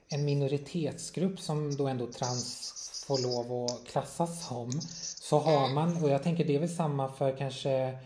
[0.09, 4.81] en minoritetsgrupp som då ändå trans får lov att klassas som.
[5.21, 7.99] Så har man, och jag tänker det är väl samma för kanske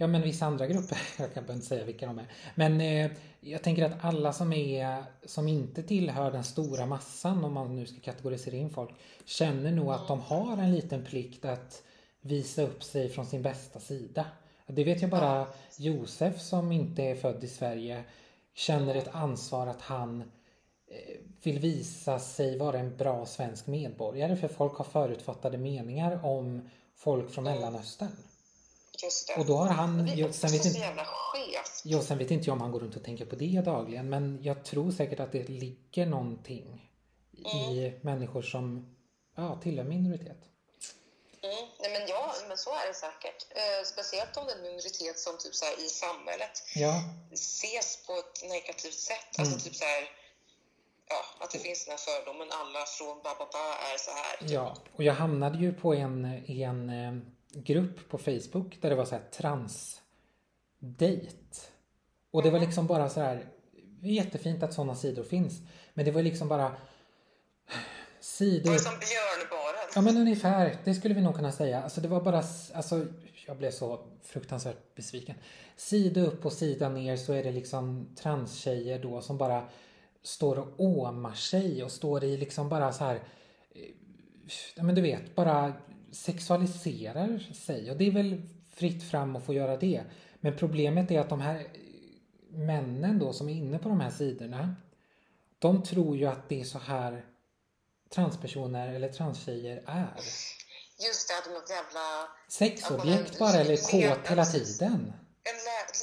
[0.00, 2.26] Ja men vissa andra grupper, jag kan inte säga vilka de är.
[2.54, 7.52] Men eh, jag tänker att alla som är som inte tillhör den stora massan om
[7.52, 8.90] man nu ska kategorisera in folk
[9.24, 11.82] känner nog att de har en liten plikt att
[12.20, 14.26] visa upp sig från sin bästa sida.
[14.72, 15.46] Det vet jag bara
[15.78, 18.04] Josef som inte är född i Sverige
[18.54, 24.48] känner ett ansvar att han eh, vill visa sig vara en bra svensk medborgare för
[24.48, 28.08] folk har förutfattade meningar om folk från Mellanöstern.
[29.38, 30.78] Och då har han, det är sen vet inte,
[31.84, 34.38] jo, sen vet inte jag om han går runt och tänker på det dagligen men
[34.42, 36.90] jag tror säkert att det ligger någonting
[37.64, 38.94] i människor som
[39.36, 40.49] ja, tillhör minoritet.
[41.80, 41.92] Mm.
[41.92, 43.46] Nej, men ja, men så är det säkert.
[43.50, 48.12] Eh, speciellt om det är en minoritet som typ så i samhället Ja, ses på
[48.12, 49.38] ett negativt sätt.
[49.38, 50.02] Alltså typ så här,
[51.08, 54.52] ja, att det finns den här fördomen, alla från Bababa är så här.
[54.54, 57.12] Ja, och jag hamnade ju på en, en eh,
[57.62, 60.10] grupp på Facebook där det var så här transdate.
[62.32, 63.48] Och det var liksom bara så här,
[64.02, 65.52] jättefint att sådana sidor finns.
[65.94, 66.78] Men det var liksom bara Var
[68.20, 68.72] sidor.
[68.72, 69.59] det som björnbaren?
[69.94, 71.82] Ja men ungefär, det skulle vi nog kunna säga.
[71.82, 72.42] Alltså det var bara,
[72.74, 73.06] alltså
[73.46, 75.34] jag blev så fruktansvärt besviken.
[75.76, 79.68] Sida upp och sida ner så är det liksom transtjejer då som bara
[80.22, 83.90] står och åmar sig och står i liksom bara så här eh,
[84.76, 85.72] ja men du vet, bara
[86.10, 87.90] sexualiserar sig.
[87.90, 90.02] Och det är väl fritt fram att få göra det.
[90.40, 91.66] Men problemet är att de här
[92.50, 94.76] männen då som är inne på de här sidorna.
[95.58, 97.24] De tror ju att det är så här
[98.14, 100.14] transpersoner eller transtjejer är.
[101.06, 102.28] Just det, att de är något jävla...
[102.48, 105.12] Sexobjekt bara, eller kåt hela tiden.
[105.42, 105.56] En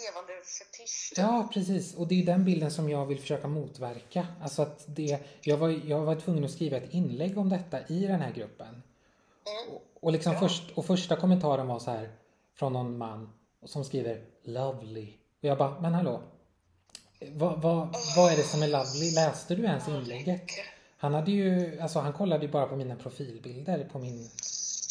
[0.04, 1.14] levande fetisch.
[1.16, 1.96] Ja, precis.
[1.96, 4.28] Och det är den bilden som jag vill försöka motverka.
[4.42, 8.08] Alltså att det, jag, var, jag var tvungen att skriva ett inlägg om detta i
[8.08, 8.68] den här gruppen.
[8.68, 9.76] Mm.
[9.76, 10.40] Och, och, liksom ja.
[10.40, 12.12] först, och första kommentaren var så här
[12.56, 13.34] från någon man
[13.66, 15.14] som skriver Lovely.
[15.40, 16.22] Och jag bara, men hallå.
[17.20, 19.12] Vad, vad, vad är det som är lovely?
[19.12, 20.52] Läste du ens inlägget?
[20.98, 24.30] Han hade ju, alltså han kollade ju bara på mina profilbilder på min...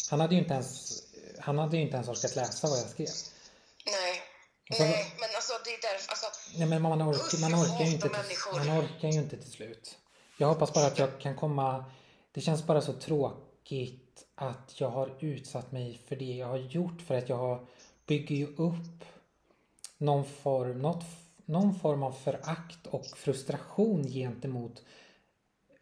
[0.09, 1.01] Han hade ju inte ens,
[1.39, 3.07] han hade ju inte ens orkat läsa vad jag skrev.
[3.85, 4.21] Nej.
[4.69, 6.27] Alltså, Nej, men alltså det är därför, alltså...
[6.57, 8.17] Nej men man, orkar, man orkar ju inte, till,
[8.67, 9.97] man orkar ju inte till slut.
[10.37, 11.85] Jag hoppas bara att jag kan komma...
[12.31, 17.01] Det känns bara så tråkigt att jag har utsatt mig för det jag har gjort
[17.01, 17.67] för att jag har,
[18.05, 19.05] bygger ju upp
[19.97, 21.03] någon form, något,
[21.45, 24.81] någon form av förakt och frustration gentemot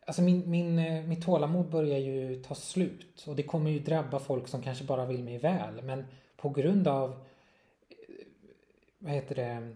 [0.05, 4.19] Alltså min, min, eh, mitt tålamod börjar ju ta slut och det kommer ju drabba
[4.19, 6.05] folk som kanske bara vill mig väl men
[6.37, 7.09] på grund av
[7.89, 8.25] eh,
[8.97, 9.75] vad heter det?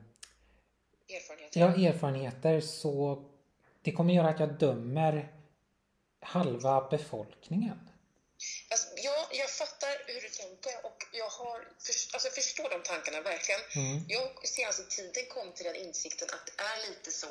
[1.15, 1.59] Erfarenheter.
[1.59, 3.23] Ja, erfarenheter så
[3.81, 5.33] det kommer göra att jag dömer
[6.19, 7.79] halva befolkningen.
[8.69, 13.21] Alltså, ja, jag fattar hur du tänker och jag har, för, alltså, förstår de tankarna
[13.21, 13.61] verkligen.
[13.75, 14.05] Mm.
[14.07, 17.27] Jag senaste tiden kom till den insikten att det är lite så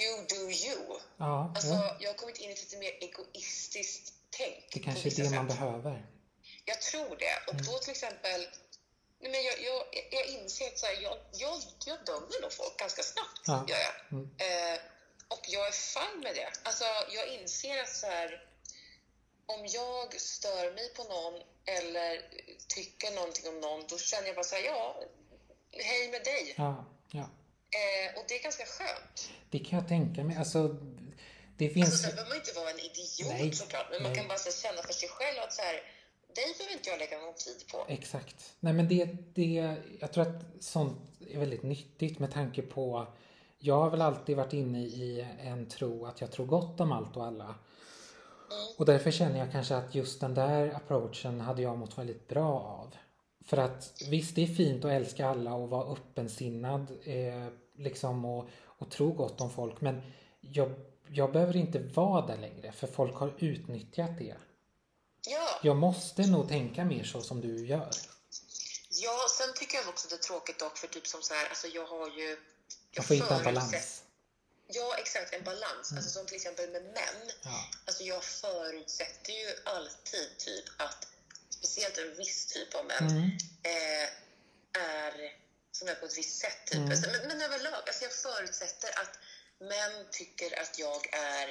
[0.00, 1.00] you do you.
[1.16, 1.96] Ja, alltså, ja.
[2.00, 4.70] Jag har kommit in i ett lite mer egoistiskt tänk.
[4.72, 6.06] Det kanske är det man behöver.
[6.64, 7.36] Jag tror det.
[7.46, 7.66] Och mm.
[7.66, 8.46] då till exempel
[9.20, 12.76] Nej, men jag, jag, jag inser att så här, jag, jag, jag dömer nog folk
[12.76, 13.42] ganska snabbt.
[13.46, 13.64] Ja.
[13.68, 14.12] Gör jag.
[14.12, 14.30] Mm.
[14.38, 14.80] Eh,
[15.28, 16.50] och jag är fan med det.
[16.62, 18.44] Alltså, jag inser att så här,
[19.46, 22.22] om jag stör mig på någon eller
[22.68, 25.02] tycker någonting om någon, då känner jag bara så här, ja,
[25.72, 26.54] hej med dig.
[26.56, 27.30] Ja, ja.
[27.70, 29.30] Eh, och det är ganska skönt.
[29.50, 30.36] Det kan jag tänka mig.
[30.36, 30.76] Alltså,
[31.56, 31.86] det finns...
[31.86, 34.08] Alltså, sen behöver man inte vara en idiot nej, såklart, men nej.
[34.08, 35.74] man kan bara så, känna för sig själv att så här,
[36.34, 37.84] dig behöver inte jag lägga någon tid på.
[37.88, 38.54] Exakt.
[38.60, 39.04] Nej men det,
[39.34, 40.98] det, jag tror att sånt
[41.30, 43.06] är väldigt nyttigt med tanke på
[43.58, 47.16] jag har väl alltid varit inne i en tro att jag tror gott om allt
[47.16, 47.44] och alla.
[47.44, 48.66] Mm.
[48.78, 52.60] Och därför känner jag kanske att just den där approachen hade jag mått väldigt bra
[52.60, 52.94] av.
[53.44, 58.48] För att visst, det är fint att älska alla och vara öppensinnad eh, liksom och,
[58.64, 60.02] och tro gott om folk men
[60.40, 60.74] jag,
[61.08, 64.36] jag behöver inte vara där längre för folk har utnyttjat det.
[65.26, 65.60] Ja.
[65.62, 67.90] Jag måste nog tänka mer så som du gör.
[68.90, 71.66] Ja, sen tycker jag också det är tråkigt dock för typ som så här, alltså
[71.66, 72.36] jag har ju...
[72.90, 74.02] Jag får hitta en balans.
[74.66, 75.90] Ja, exakt, en balans.
[75.90, 75.98] Mm.
[75.98, 77.30] Alltså som till exempel med män.
[77.42, 77.64] Ja.
[77.84, 81.06] Alltså jag förutsätter ju alltid typ att
[81.58, 83.30] speciellt en viss typ av män mm.
[83.62, 84.08] eh,
[84.82, 85.12] är
[85.72, 86.66] som är på ett visst sätt.
[86.66, 86.74] Typ.
[86.74, 86.90] Mm.
[86.90, 89.18] Alltså, men, men överlag, alltså jag förutsätter att
[89.60, 91.48] män tycker att jag är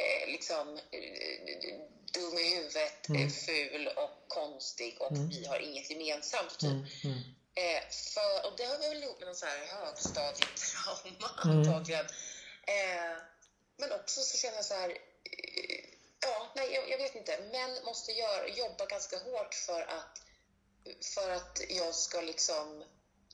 [0.00, 1.78] eh, liksom eh,
[2.14, 3.30] dum i huvudet, mm.
[3.30, 5.28] ful och konstig och mm.
[5.28, 6.58] vi har inget gemensamt.
[6.58, 6.70] Typ.
[6.70, 6.86] Mm.
[7.04, 7.20] mm.
[7.54, 7.82] Eh,
[8.14, 11.58] för, och det har väl ihop med någon så här högstadietrauma mm.
[11.58, 12.06] antagligen.
[12.66, 13.16] Eh,
[13.76, 14.96] men också så känner jag så här, eh,
[16.60, 17.32] nej, jag, jag, vet inte.
[17.52, 20.14] Män måste göra, jobba ganska hårt för att,
[21.14, 22.84] för att jag ska liksom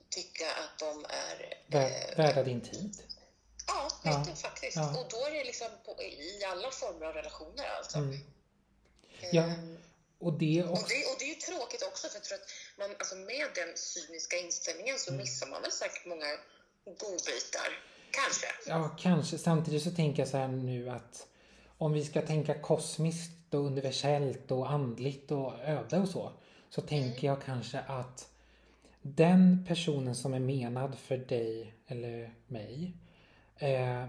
[0.09, 1.59] tycka att de är...
[1.71, 3.03] Eh, Värda din tid?
[3.67, 4.19] Ja, ja.
[4.19, 4.77] lite faktiskt.
[4.77, 5.01] Ja.
[5.01, 7.99] Och då är det liksom på, i alla former av relationer alltså.
[7.99, 8.19] Mm.
[9.33, 9.79] Ja, ehm,
[10.19, 10.83] och det, också...
[10.83, 13.47] och, det, och det är ju tråkigt också för jag tror att man, alltså med
[13.55, 15.23] den cyniska inställningen så mm.
[15.23, 16.27] missar man väl säkert många
[16.85, 17.69] godbitar.
[18.11, 18.47] Kanske.
[18.67, 19.39] Ja, kanske.
[19.39, 21.27] Samtidigt så tänker jag så här nu att
[21.79, 26.31] om vi ska tänka kosmiskt och universellt och andligt och öde och så.
[26.71, 26.89] Så mm.
[26.89, 28.29] tänker jag kanske att
[29.03, 32.93] den personen som är menad för dig eller mig.
[33.59, 34.05] Eh,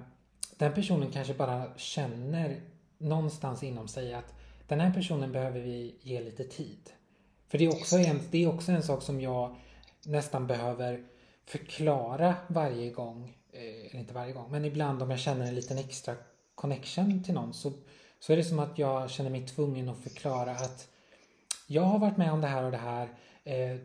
[0.58, 2.62] den personen kanske bara känner
[2.98, 4.34] någonstans inom sig att
[4.68, 6.90] den här personen behöver vi ge lite tid.
[7.48, 9.56] För det är också en, det är också en sak som jag
[10.06, 11.04] nästan behöver
[11.46, 13.38] förklara varje gång.
[13.52, 16.16] Eh, eller inte varje gång, men ibland om jag känner en liten extra
[16.58, 17.74] connection till någon så,
[18.20, 20.88] så är det som att jag känner mig tvungen att förklara att
[21.68, 23.10] jag har varit med om det här och det här.
[23.44, 23.78] Eh,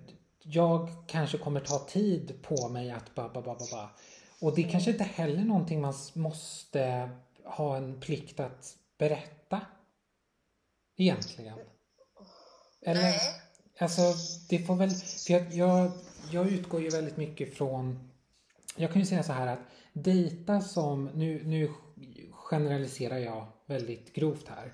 [0.43, 3.91] jag kanske kommer ta tid på mig att ba, ba, ba, ba, ba.
[4.41, 7.11] Och det är kanske inte heller någonting man måste
[7.45, 9.61] ha en plikt att berätta.
[10.97, 11.59] Egentligen.
[12.83, 13.03] Eller?
[13.03, 13.21] Nej.
[13.79, 14.03] Alltså,
[14.49, 14.91] det får väl...
[14.91, 15.93] För jag, jag,
[16.31, 18.11] jag utgår ju väldigt mycket från...
[18.77, 19.61] Jag kan ju säga så här att
[19.93, 21.05] dejta som...
[21.05, 21.71] Nu, nu
[22.59, 24.73] generaliserar jag väldigt grovt här.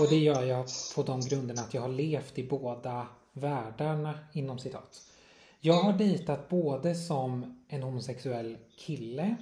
[0.00, 4.58] Och det gör jag på de grunderna att jag har levt i båda världarna inom
[4.58, 5.02] citat.
[5.60, 9.36] Jag har dejtat både som en homosexuell kille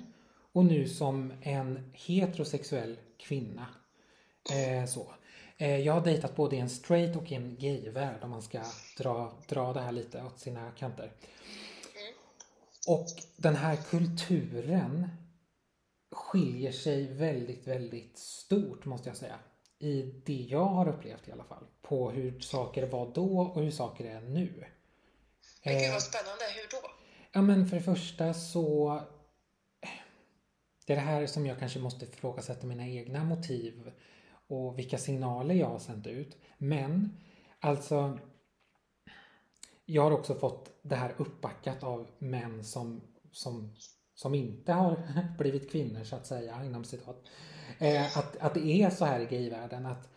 [0.52, 3.66] och nu som en heterosexuell kvinna.
[4.52, 5.06] Eh, så.
[5.56, 8.60] Eh, jag har dejtat både i en straight och i en gay-värld om man ska
[8.98, 11.12] dra, dra det här lite åt sina kanter.
[12.88, 15.08] Och den här kulturen
[16.10, 19.38] skiljer sig väldigt, väldigt stort måste jag säga.
[19.78, 21.66] I det jag har upplevt i alla fall.
[21.82, 24.64] På hur saker var då och hur saker är nu.
[25.64, 26.88] Men gud Eh, vad spännande, hur då?
[27.32, 29.00] Ja men för det första så
[30.86, 33.92] Det är det här som jag kanske måste ifrågasätta mina egna motiv
[34.48, 36.36] och vilka signaler jag har sänt ut.
[36.58, 37.16] Men
[37.60, 38.18] alltså
[39.84, 43.00] Jag har också fått det här uppbackat av män som,
[43.32, 43.76] som,
[44.18, 44.96] som inte har
[45.38, 47.22] blivit kvinnor så att säga inom citat.
[47.78, 50.08] Eh, att, att det är så här i gayvärlden att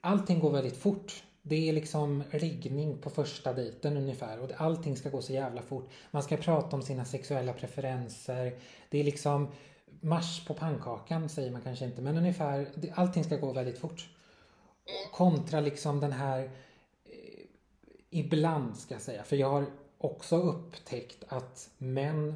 [0.00, 1.24] allting går väldigt fort.
[1.42, 5.88] Det är liksom riggning på första dejten ungefär och allting ska gå så jävla fort.
[6.10, 8.58] Man ska prata om sina sexuella preferenser.
[8.88, 9.48] Det är liksom
[10.00, 14.08] mars på pannkakan säger man kanske inte men ungefär allting ska gå väldigt fort.
[15.12, 16.44] Kontra liksom den här
[17.04, 17.44] eh,
[18.10, 19.66] ibland ska jag säga för jag har
[19.98, 22.34] också upptäckt att män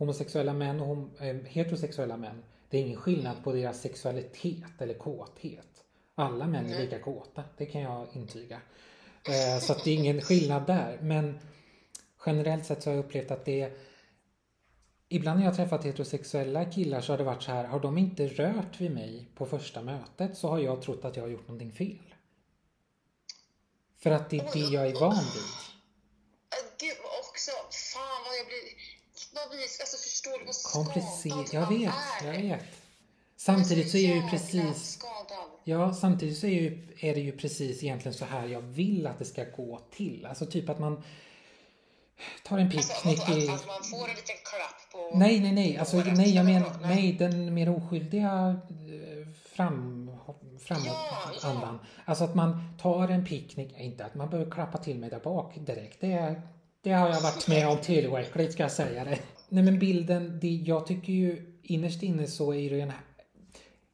[0.00, 4.94] homosexuella män och hom- eh, heterosexuella män det är ingen skillnad på deras sexualitet eller
[4.94, 5.84] kåthet.
[6.14, 8.60] Alla män är lika kåta, det kan jag intyga.
[9.28, 10.98] Eh, Så det är ingen skillnad där.
[11.02, 11.38] Men
[12.26, 13.72] generellt sett så har jag upplevt att det
[15.08, 17.98] Ibland när jag har träffat heterosexuella killar så har det varit så här, har de
[17.98, 21.48] inte rört vid mig på första mötet så har jag trott att jag har gjort
[21.48, 22.14] någonting fel.
[23.96, 25.42] För att det är det jag är van vid.
[29.48, 32.32] Vad vi, alltså förstår du vad skadad Jag vet, är?
[32.32, 32.64] jag vet.
[33.36, 35.50] Samtidigt så är jag ju jävla precis skadad.
[35.64, 39.18] Ja, samtidigt så är, ju, är det ju precis egentligen så här jag vill att
[39.18, 40.26] det ska gå till.
[40.26, 41.02] Alltså typ att man
[42.44, 43.48] tar en Alltså, picknick vadå, i...
[43.48, 45.18] att man får en liten klapp på...
[45.18, 45.76] Nej, nej, nej.
[45.76, 50.10] Alltså, nej, jag menar, nej, den mer oskyldiga eh, fram,
[50.60, 51.78] framåt Ja, ja.
[52.04, 55.54] Alltså att man tar en picknick, inte att man behöver klappa till mig där bak
[55.56, 56.00] direkt.
[56.00, 56.42] Det,
[56.82, 59.18] det har jag varit med om tillräckligt ska jag säga det.
[59.48, 62.92] Nej men bilden, det, jag tycker ju innerst inne så är det ju en...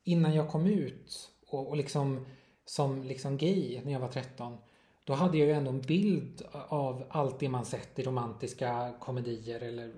[0.05, 2.27] innan jag kom ut och, och liksom
[2.65, 4.59] som liksom gay när jag var 13
[5.05, 9.61] då hade jag ju ändå en bild av allt det man sett i romantiska komedier
[9.61, 9.93] eller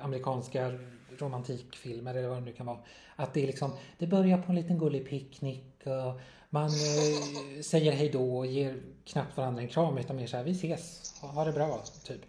[0.00, 0.78] amerikanska
[1.18, 2.78] romantikfilmer eller vad det nu kan vara.
[3.16, 6.20] Att det är liksom, det börjar på en liten gullig picknick och
[6.52, 10.44] man eh, säger hej då och ger knappt varandra en kram utan mer så här,
[10.44, 12.20] vi ses, ha, ha det bra, typ.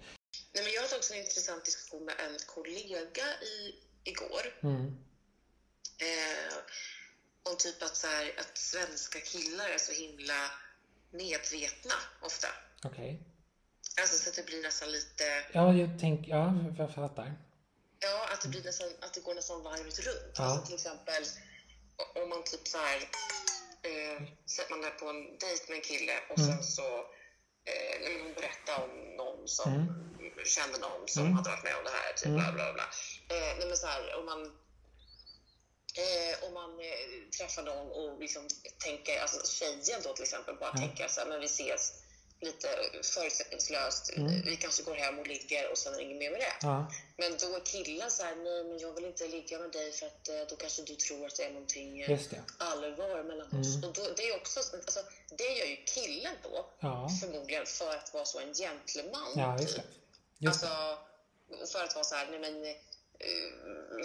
[0.54, 4.46] Nej, men jag hade också en intressant diskussion med en kollega i, igår.
[4.62, 4.86] Mm.
[6.08, 6.54] Eh,
[7.50, 10.52] om typ att, så här, att svenska killar är så himla
[11.12, 12.48] medvetna ofta.
[12.84, 13.20] Okej.
[14.02, 15.24] Alltså så att det blir nästan lite...
[15.52, 17.34] Ja, jag tänker, ja, jag fattar.
[18.00, 20.36] Ja, att det, blir nästan, att det går nästan varvet runt.
[20.38, 20.44] Ja.
[20.44, 21.24] Alltså till exempel
[22.16, 23.10] om man typ så här...
[23.84, 24.22] Eh,
[24.56, 26.50] sätter man är på en dejt med en kille och Mm.
[26.52, 26.88] sen så
[27.72, 30.46] eh, hon berättar om någon som Mm.
[30.46, 31.34] kände någon som Mm.
[31.34, 32.14] hade varit med om det här.
[32.14, 32.40] Typ Mm.
[32.40, 32.84] bla bla bla.
[33.38, 34.42] Eh, nej, men så här, om man,
[36.04, 38.48] eh, om man eh, träffar någon och liksom
[38.84, 40.80] tänker, alltså tjejen då till exempel, bara Ja.
[40.80, 41.94] tänker så här, men vi ses
[42.44, 42.68] lite
[43.04, 44.12] förutsättningslöst.
[44.18, 44.42] Mm.
[44.42, 46.54] Vi kanske går hem och ligger och sen är det inget mer med det.
[46.62, 49.92] Ja, Men då är killen så här, nej men jag vill inte ligga med dig
[49.92, 52.42] för att eh, då kanske du tror att det är någonting eh, det.
[52.58, 53.76] allvar mellan oss.
[53.76, 53.90] Mm.
[53.90, 55.00] Och då, det är också, alltså,
[55.38, 59.32] det gör ju killen då Ja, förmodligen för att vara så en gentleman.
[59.36, 59.84] ja just typ.
[59.86, 60.46] det.
[60.46, 60.64] Just.
[60.64, 60.98] Alltså,
[61.74, 62.76] för att vara så här, nej men, eh,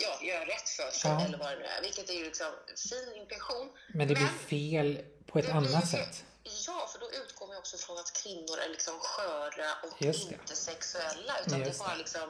[0.01, 1.25] ja, göra rätt för sig Ja.
[1.25, 1.83] eller vad det nu är.
[1.83, 2.47] Vilket är ju liksom
[2.91, 3.69] fin intention.
[3.95, 6.25] Men det blir Men- fel på ett blir annat sätt.
[6.71, 11.33] Ja, för då utgår man också från att kvinnor är liksom sköra och inte sexuella.
[11.47, 12.27] Utan Just det är bara liksom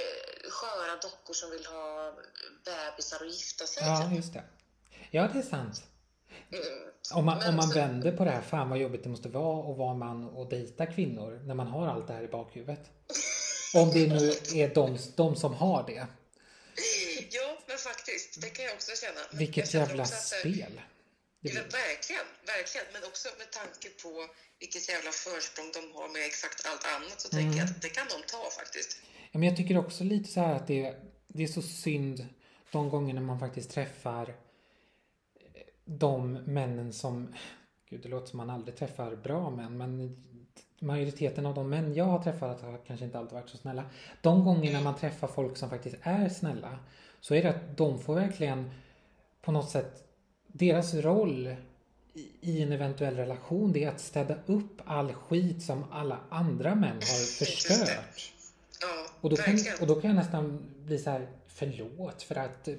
[0.00, 2.12] eh, sköra dockor som vill ha
[2.64, 3.82] bebisar och gifta sig.
[3.86, 4.16] Ja, typ.
[4.16, 4.44] just det.
[5.10, 5.82] Ja, det är sant.
[6.52, 6.64] Mm.
[7.14, 9.28] Om man, Men om man så- vänder på det här, fan vad jobbigt det måste
[9.28, 12.90] vara att vara man och dejta kvinnor när man har allt det här i bakhuvudet.
[13.74, 14.28] Om det nu
[14.62, 16.06] är de, de som har det.
[17.30, 18.40] Ja, men faktiskt.
[18.40, 19.20] Det kan jag också känna.
[19.30, 20.80] Jag Vilket känner jävla spel.
[21.40, 22.86] Det Ja, verkligen, verkligen.
[22.94, 24.10] Men också med tanke på
[24.60, 27.44] vilket jävla försprång de har med exakt allt annat så Mm.
[27.44, 28.90] tänker jag att det kan de ta faktiskt.
[29.30, 30.94] Ja, men jag tycker också lite så här att det,
[31.28, 32.26] det är så synd
[32.72, 34.34] de gångerna man faktiskt träffar
[35.84, 37.34] de männen som,
[37.90, 40.24] gud det låter som man aldrig träffar bra män, men
[40.80, 43.90] majoriteten av de män jag har träffat har kanske inte alltid varit så snälla.
[44.22, 46.78] De gångerna man träffar folk som faktiskt är snälla
[47.20, 48.70] så är det att de får verkligen
[49.42, 50.07] på något sätt,
[50.58, 51.54] deras roll
[52.40, 56.92] i- en eventuell relation det är att städa upp all skit som alla andra män
[56.96, 58.32] har förstört.
[58.80, 62.68] Ja, Och då, kan, och då kan jag nästan bli så här, förlåt för att
[62.68, 62.74] eh,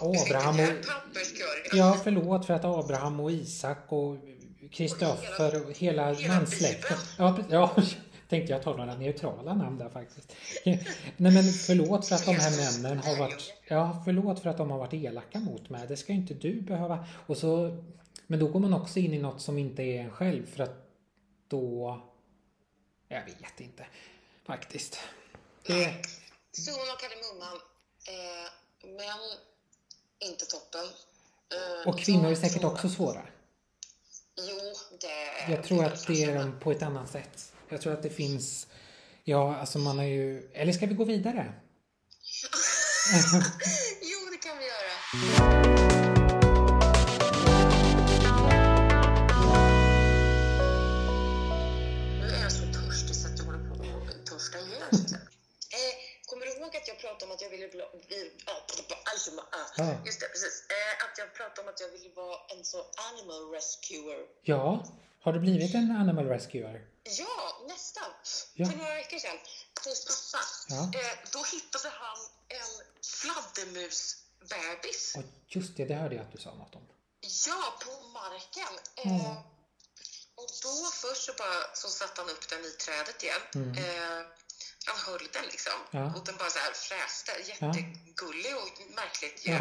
[0.00, 0.84] Abraham och...
[1.72, 4.16] Ja, förlåt för att Abraham och Isak och
[4.70, 6.96] Kristoffer och hela hela manssläkten...
[7.18, 7.46] Bibeln.
[7.50, 7.82] Ja, ja,
[8.30, 10.36] tänkte jag ta några neutrala namn där faktiskt.
[11.16, 13.54] Nej men förlåt för att de här männen har varit...
[13.68, 15.86] Ja, förlåt för att de har varit elaka mot mig.
[15.88, 17.06] Det ska ju inte du behöva...
[17.26, 17.82] Och så...
[18.26, 20.86] Men då går man också in i något som inte är en själv för att
[21.48, 22.00] då...
[23.08, 23.86] Jag vet inte
[24.46, 24.98] faktiskt.
[25.66, 25.94] Det...
[26.52, 27.58] Summan och kardemumman.
[28.08, 29.38] Eh, män,
[30.18, 30.86] inte toppen.
[31.52, 33.22] Eh, Och kvinnor är säkert också svåra.
[34.36, 34.58] Jo,
[35.00, 37.52] det Jag tror att det är de på ett annat sätt.
[37.70, 38.66] Jag tror att det finns...
[39.24, 40.50] Ja, alltså man har ju...
[40.54, 41.52] Eller ska vi gå vidare?
[44.02, 44.94] Jo, det kan vi göra.
[52.20, 54.82] Nu är jag så törstig så att jag håller på att törsta ihjäl
[55.78, 55.94] eh,
[56.26, 57.80] Kommer du ihåg att jag pratade om att jag ville bli...
[59.12, 59.30] alltså,
[59.76, 60.02] Ja.
[60.06, 60.64] Just det, precis.
[60.76, 62.78] Eh, att jag pratade om att jag ville vara en så
[63.10, 64.20] animal rescuer.
[64.42, 64.84] Ja.
[65.22, 66.80] Har du blivit en animal rescuer?
[67.18, 67.39] Ja.
[68.60, 68.66] Ja.
[68.70, 69.38] För några veckor sedan
[69.84, 71.00] hos pappa, Ja.
[71.00, 72.72] eh, då hittade han en
[73.18, 75.14] fladdermusbebis.
[75.16, 76.86] Och just det, det hörde jag att du sa något om.
[77.46, 78.74] Ja, på marken.
[78.96, 79.20] Mm.
[79.20, 79.36] Eh,
[80.34, 83.40] och då först så bara så satte han upp den i trädet igen.
[83.54, 83.78] Mm.
[83.78, 84.20] Eh,
[84.86, 85.72] han höll den liksom.
[85.90, 86.14] Ja.
[86.16, 87.32] Och den bara så här fräste.
[87.50, 89.52] Jättegullig och märkligt ju.
[89.52, 89.58] Ja.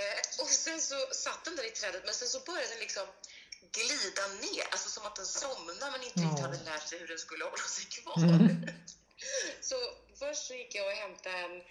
[0.00, 3.06] Eh, och sen så satt den där i trädet men sen så började den liksom
[3.74, 4.64] glida ner.
[4.72, 6.26] Alltså som att den somnade men inte Ja.
[6.26, 8.16] riktigt hade lärt sig hur den skulle hålla sig kvar.
[8.18, 8.66] Mm.
[9.60, 9.76] Så
[10.18, 11.62] först så gick jag och hämtade en,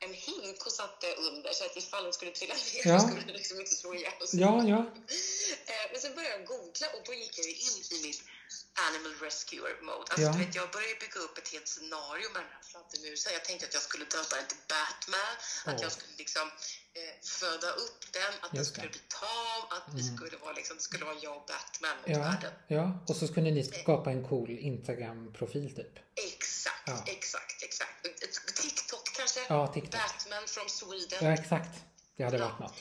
[0.00, 3.00] en hink och satte under så att ifall den skulle trilla ner Ja.
[3.00, 4.40] så skulle den liksom inte slå ihjäl sig.
[4.40, 4.80] Ja, ja.
[5.66, 8.22] Eh, Men sen började jag googla och då gick jag in i mitt
[8.88, 9.98] animal rescuer mode.
[9.98, 10.32] Alltså, Ja.
[10.32, 13.32] du vet, jag började bygga upp ett helt scenario med den här fladdermusen.
[13.32, 15.34] Jag tänkte att jag skulle döpa den till Batman,
[15.64, 15.82] att Åh.
[15.82, 16.50] jag skulle liksom
[16.94, 20.16] eh, föda upp den, att den skulle bli tam, att vi Mm.
[20.16, 22.52] skulle vara liksom, det skulle vara jag och Batman mot Ja, världen.
[22.68, 23.04] ja.
[23.08, 25.98] Och så skulle ni skapa en cool Instagram-profil typ.
[26.14, 27.02] Exakt, Ja.
[27.06, 28.04] exakt, exakt.
[28.62, 29.40] TikTok kanske?
[29.48, 29.92] Ja, TikTok.
[29.92, 31.18] Batman from Sweden.
[31.24, 31.80] Ja, exakt.
[32.16, 32.44] Det hade Ja.
[32.48, 32.74] varit något.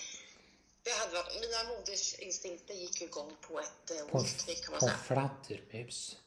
[0.84, 4.24] Det hade varit, mina modersinstinkter gick igång på ett eh, På
[4.64, 4.98] kan man på säga.
[4.98, 6.18] fladdermus.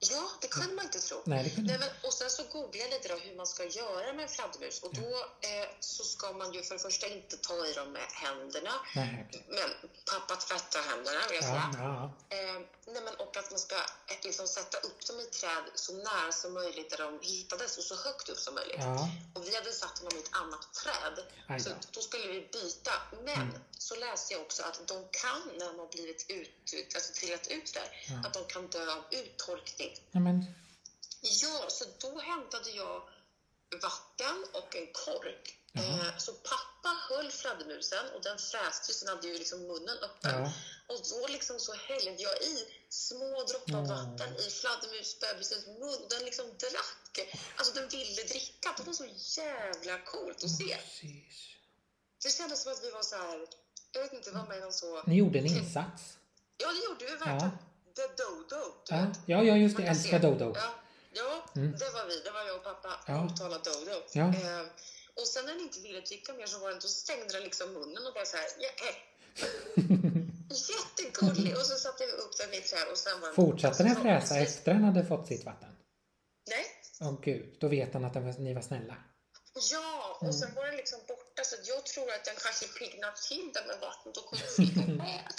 [0.00, 1.22] Ja, det kunde man inte tro.
[1.24, 3.64] Nej, det kunde Nej, men, och sen så googlade jag lite då hur man ska
[3.64, 4.82] göra med en fladdermus.
[4.82, 5.10] Och då
[5.48, 8.74] eh, så ska man ju för det första inte ta i dem med händerna.
[8.94, 9.46] Nej, okej.
[9.48, 12.36] Men pappa tvättar händerna jag Ja, ja.
[12.36, 15.92] Eh, nej, men, och att man ska eh, liksom sätta upp dem i träd så
[15.92, 18.80] nära som möjligt där de hittades och så högt upp som möjligt.
[18.80, 19.08] ja.
[19.34, 21.16] Och vi hade satt honom i ett annat träd.
[21.62, 22.00] Så då.
[22.00, 22.92] skulle vi byta.
[23.24, 27.46] Men så läste jag också att de kan, när de har blivit ut, alltså trillat
[27.48, 28.28] ut där, Ja.
[28.28, 29.92] att de kan dö av uttorkning.
[30.12, 30.44] ja men,
[31.20, 33.08] Ja, så då hämtade jag
[33.82, 35.52] vatten och en kork.
[35.74, 39.98] Eh, så pappa höll fladdermusen och den fräste ju, så den hade ju liksom munnen
[39.98, 40.30] öppen.
[40.42, 40.52] ja.
[40.88, 43.86] Och då liksom så hällde jag i små droppar Mm.
[43.86, 47.28] vatten i fladdermusbebisens mun och den liksom drack.
[47.56, 48.74] Alltså den ville dricka.
[48.76, 49.06] Det var så
[49.40, 50.76] jävla coolt att se.
[50.76, 51.48] Precis.
[52.22, 53.46] Det kändes som att vi var så här,
[53.96, 55.02] jag vet inte, var med i någon så...
[55.06, 56.18] Ni gjorde en insats.
[56.62, 57.50] Ja, det gjorde vi verkligen.
[57.96, 59.20] The Dodo, du Ja, vet.
[59.26, 59.82] ja, ja just det.
[59.82, 60.18] Kan Älskar.
[60.18, 60.52] Dodo.
[60.56, 60.74] Ja,
[61.12, 61.72] ja Mm.
[61.72, 62.20] det var vi.
[62.24, 62.88] Det var jag och pappa.
[63.06, 63.14] Ja.
[63.30, 63.36] Ja.
[63.36, 63.96] talade Dodo.
[64.12, 64.24] Ja.
[64.24, 64.66] Eh,
[65.14, 67.72] och sen när den inte ville dricka mer så var den, då stängde den liksom
[67.72, 68.96] munnen och bara så här, ja, eh.
[70.72, 71.52] Jättegullig!
[71.56, 73.96] Och så satte vi upp den i ett träd och sen var den Fortsatte den
[73.96, 75.68] fräsa efter den hade fått sitt vatten?
[76.50, 76.64] Nej.
[77.00, 78.96] Åh gud, då vet han att den ni var snälla.
[79.72, 80.28] Ja, Mm.
[80.28, 83.66] och sen var den liksom borta så jag tror att den kanske piggnade till den
[83.66, 85.32] med vattnet och kommer flyga med.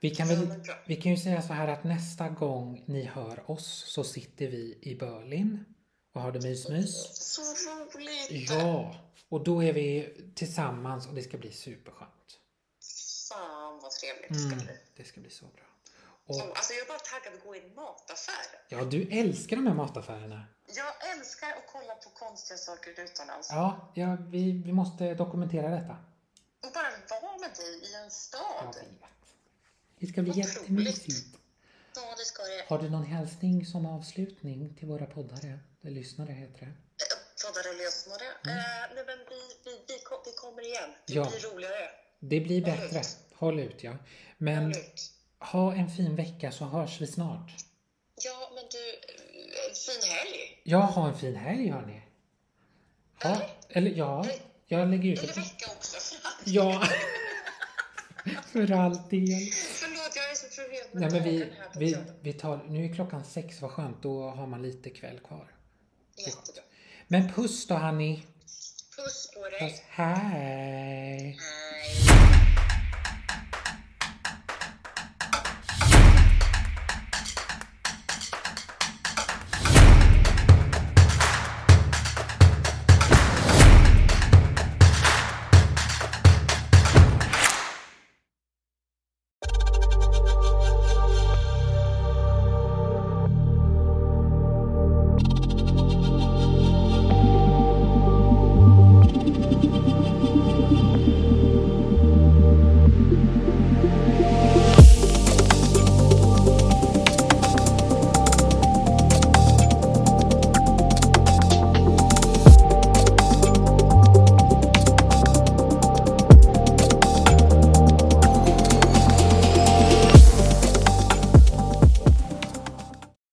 [0.00, 0.46] Vi kan, väl,
[0.86, 4.78] vi kan ju säga så här att nästa gång ni hör oss så sitter vi
[4.82, 5.64] i Berlin
[6.14, 7.08] och har det mysmys.
[7.34, 7.42] Så
[7.94, 8.50] roligt!
[8.50, 8.94] Ja,
[9.28, 12.10] och då är vi tillsammans och det ska bli superskönt.
[13.28, 14.76] Fan vad trevligt det ska Mm, bli.
[14.96, 15.64] det ska bli så bra.
[16.26, 18.44] Och, alltså jag är bara taggad att gå i en mataffär.
[18.68, 20.44] ja, du älskar de här mataffärerna.
[20.76, 23.48] Jag älskar att kolla på konstiga saker utomlands.
[23.50, 25.96] Ja, ja vi, vi måste dokumentera detta.
[26.62, 28.74] Och bara vara med dig i en Jag stad.
[28.74, 29.10] vet.
[29.98, 30.54] Det ska bli Otroligt.
[30.56, 31.36] jättemysigt.
[31.94, 32.64] Ja, det ska det.
[32.68, 35.58] Har du någon hälsning som avslutning till våra poddare?
[35.82, 36.66] Eller lyssnare heter det.
[36.66, 36.72] Eh,
[37.46, 38.24] Poddare och lyssnare.
[38.24, 40.90] Eh, nej, men vi, vi, vi, vi kommer igen.
[41.06, 41.24] Det Mm.
[41.24, 41.30] Ja.
[41.30, 41.90] blir roligare.
[42.20, 43.00] Det blir Håll bättre.
[43.00, 43.18] ut.
[43.34, 43.96] Håll ut ja.
[44.38, 45.12] Men Håll ut.
[45.38, 47.50] ha en fin vecka så hörs vi snart.
[48.24, 50.60] Ja, men du, eh, en fin helg.
[50.62, 52.02] Ja, ha en fin helg hörni.
[53.22, 53.48] Ha, Eller?
[53.68, 54.26] eller ja,
[54.66, 56.16] jag lägger ut Eller vecka också.
[56.44, 56.82] Ja.
[58.52, 59.50] För all del.
[59.52, 63.60] Förlåt, jag är så med Nej men vi, vi, vi tar, nu är klockan sex,
[63.60, 64.02] vad skönt.
[64.02, 65.54] Då har man lite kväll kvar.
[66.16, 66.62] Jättebra.
[67.08, 68.26] Men puss då Hanni.
[68.96, 69.60] Puss på dig.
[69.60, 69.82] Puss.
[69.88, 71.38] Hej.
[71.38, 71.38] Hej.